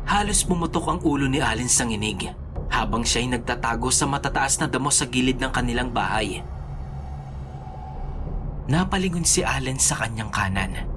Halos 0.06 0.44
pumutok 0.46 0.86
ang 0.86 1.00
ulo 1.02 1.26
ni 1.26 1.42
Allen 1.42 1.72
sa 1.72 1.88
nginig 1.88 2.30
habang 2.70 3.02
siya'y 3.02 3.32
nagtatago 3.32 3.90
sa 3.90 4.06
matataas 4.06 4.60
na 4.62 4.70
damo 4.70 4.94
sa 4.94 5.10
gilid 5.10 5.42
ng 5.42 5.50
kanilang 5.50 5.90
bahay. 5.90 6.46
Napalingon 8.70 9.26
si 9.26 9.42
Allen 9.42 9.82
sa 9.82 9.98
kanyang 9.98 10.30
kanan 10.30 10.91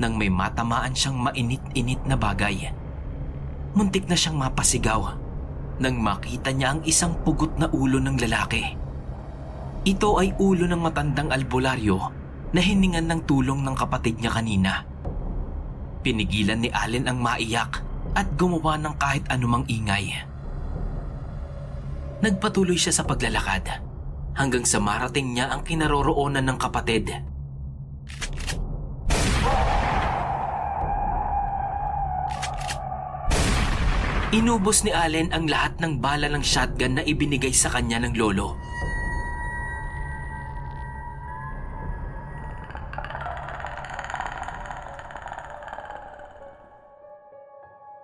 nang 0.00 0.16
may 0.16 0.32
matamaan 0.32 0.96
siyang 0.96 1.20
mainit-init 1.20 2.00
na 2.08 2.16
bagay. 2.16 2.72
Muntik 3.76 4.08
na 4.08 4.16
siyang 4.16 4.40
mapasigaw 4.40 5.20
nang 5.80 5.96
makita 5.96 6.52
niya 6.52 6.76
ang 6.76 6.80
isang 6.84 7.16
pugot 7.24 7.56
na 7.56 7.68
ulo 7.72 7.96
ng 8.00 8.20
lalaki. 8.20 8.76
Ito 9.84 10.20
ay 10.20 10.36
ulo 10.36 10.68
ng 10.68 10.80
matandang 10.80 11.32
albularyo 11.32 11.96
na 12.52 12.60
hiningan 12.60 13.08
ng 13.08 13.20
tulong 13.24 13.64
ng 13.64 13.72
kapatid 13.72 14.20
niya 14.20 14.32
kanina. 14.36 14.84
Pinigilan 16.04 16.60
ni 16.60 16.68
Allen 16.68 17.08
ang 17.08 17.20
maiyak 17.20 17.80
at 18.12 18.28
gumawa 18.36 18.76
ng 18.76 18.94
kahit 19.00 19.24
anumang 19.32 19.64
ingay. 19.72 20.12
Nagpatuloy 22.20 22.76
siya 22.76 22.92
sa 22.92 23.08
paglalakad 23.08 23.80
hanggang 24.36 24.68
sa 24.68 24.76
marating 24.84 25.32
niya 25.32 25.48
ang 25.48 25.64
kinaroroonan 25.64 26.44
ng 26.44 26.58
kapatid. 26.60 27.08
Inubos 34.30 34.86
ni 34.86 34.94
Allen 34.94 35.34
ang 35.34 35.50
lahat 35.50 35.82
ng 35.82 35.98
bala 35.98 36.30
ng 36.30 36.38
shotgun 36.38 36.94
na 36.94 37.02
ibinigay 37.02 37.50
sa 37.50 37.66
kanya 37.66 37.98
ng 37.98 38.14
lolo. 38.14 38.54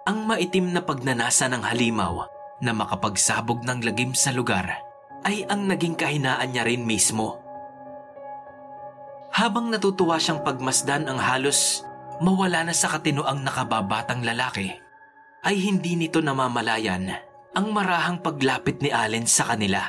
Ang 0.03 0.27
maitim 0.27 0.75
na 0.75 0.83
pagnanasa 0.83 1.47
ng 1.47 1.63
halimaw 1.63 2.27
na 2.59 2.75
makapagsabog 2.75 3.63
ng 3.63 3.87
lagim 3.87 4.11
sa 4.11 4.35
lugar 4.35 4.83
ay 5.23 5.47
ang 5.47 5.71
naging 5.71 5.95
kahinaan 5.95 6.51
niya 6.51 6.67
rin 6.67 6.83
mismo. 6.83 7.39
Habang 9.31 9.71
natutuwa 9.71 10.19
siyang 10.19 10.43
pagmasdan 10.43 11.07
ang 11.07 11.23
halos 11.23 11.87
mawala 12.19 12.67
na 12.67 12.75
sa 12.75 12.91
katinoang 12.91 13.47
nakababatang 13.47 14.27
lalaki, 14.27 14.86
ay 15.47 15.63
hindi 15.63 15.95
nito 15.95 16.19
namamalayan 16.19 17.07
ang 17.55 17.71
marahang 17.71 18.19
paglapit 18.19 18.83
ni 18.83 18.91
Allen 18.91 19.31
sa 19.31 19.47
kanila. 19.47 19.87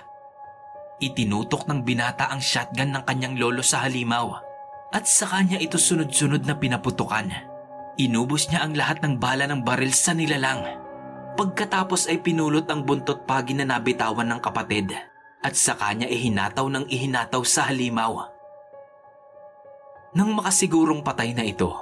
Itinutok 1.01 1.65
ng 1.65 1.81
binata 1.81 2.29
ang 2.29 2.37
shotgun 2.37 2.93
ng 2.93 3.03
kanyang 3.03 3.35
lolo 3.41 3.65
sa 3.65 3.81
halimaw 3.83 4.37
at 4.93 5.09
sa 5.09 5.25
kanya 5.25 5.57
ito 5.57 5.81
sunod-sunod 5.81 6.45
na 6.45 6.55
pinaputukan. 6.55 7.27
Inubos 7.97 8.47
niya 8.47 8.63
ang 8.63 8.77
lahat 8.77 9.01
ng 9.01 9.17
bala 9.17 9.49
ng 9.49 9.65
baril 9.65 9.89
sa 9.91 10.13
nilalang. 10.13 10.61
Pagkatapos 11.33 12.05
ay 12.09 12.21
pinulot 12.21 12.69
ang 12.69 12.85
buntot 12.85 13.25
pagi 13.25 13.57
na 13.57 13.65
nabitawan 13.65 14.29
ng 14.29 14.39
kapatid 14.41 14.93
at 15.41 15.53
sa 15.53 15.73
kanya 15.73 16.05
ihinataw 16.05 16.69
ng 16.69 16.85
ihinataw 16.85 17.41
sa 17.41 17.69
halimaw. 17.69 18.29
Nang 20.17 20.33
makasigurong 20.33 21.05
patay 21.05 21.33
na 21.37 21.45
ito, 21.45 21.73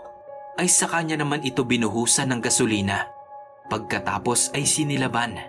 ay 0.60 0.68
sa 0.68 0.88
kanya 0.92 1.20
naman 1.20 1.44
ito 1.44 1.64
binuhusan 1.64 2.32
ng 2.32 2.40
gasolina. 2.44 3.14
Pagkatapos 3.65 4.54
ay 4.54 4.63
sinilaban. 4.63 5.41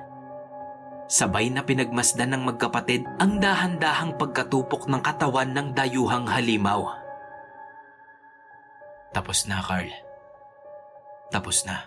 Sabay 1.06 1.52
na 1.52 1.62
pinagmasdan 1.62 2.34
ng 2.34 2.42
magkapatid 2.48 3.06
ang 3.22 3.38
dahan-dahang 3.38 4.18
pagkatupok 4.18 4.90
ng 4.90 4.98
katawan 5.04 5.54
ng 5.54 5.76
dayuhang 5.76 6.26
halimaw. 6.26 6.96
Tapos 9.14 9.46
na, 9.46 9.62
Carl. 9.62 9.92
Tapos 11.30 11.62
na. 11.62 11.86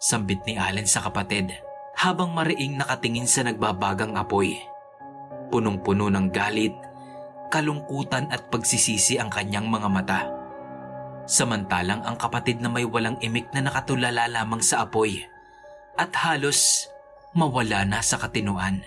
Sambit 0.00 0.40
ni 0.46 0.56
Allen 0.56 0.88
sa 0.88 1.04
kapatid 1.04 1.52
habang 1.96 2.32
mariing 2.32 2.76
nakatingin 2.76 3.28
sa 3.28 3.44
nagbabagang 3.44 4.16
apoy. 4.16 4.56
Punong-puno 5.48 6.12
ng 6.12 6.28
galit, 6.28 6.74
kalungkutan 7.48 8.28
at 8.28 8.52
pagsisisi 8.52 9.16
ang 9.16 9.32
kanyang 9.32 9.68
mga 9.68 9.88
mata. 9.88 10.35
Samantalang 11.26 12.06
ang 12.06 12.14
kapatid 12.14 12.62
na 12.62 12.70
may 12.70 12.86
walang 12.86 13.18
imik 13.18 13.50
na 13.50 13.66
nakatulala 13.66 14.30
lamang 14.30 14.62
sa 14.62 14.86
apoy 14.86 15.26
at 15.98 16.14
halos 16.22 16.86
mawala 17.34 17.82
na 17.82 17.98
sa 17.98 18.14
katinuan. 18.14 18.86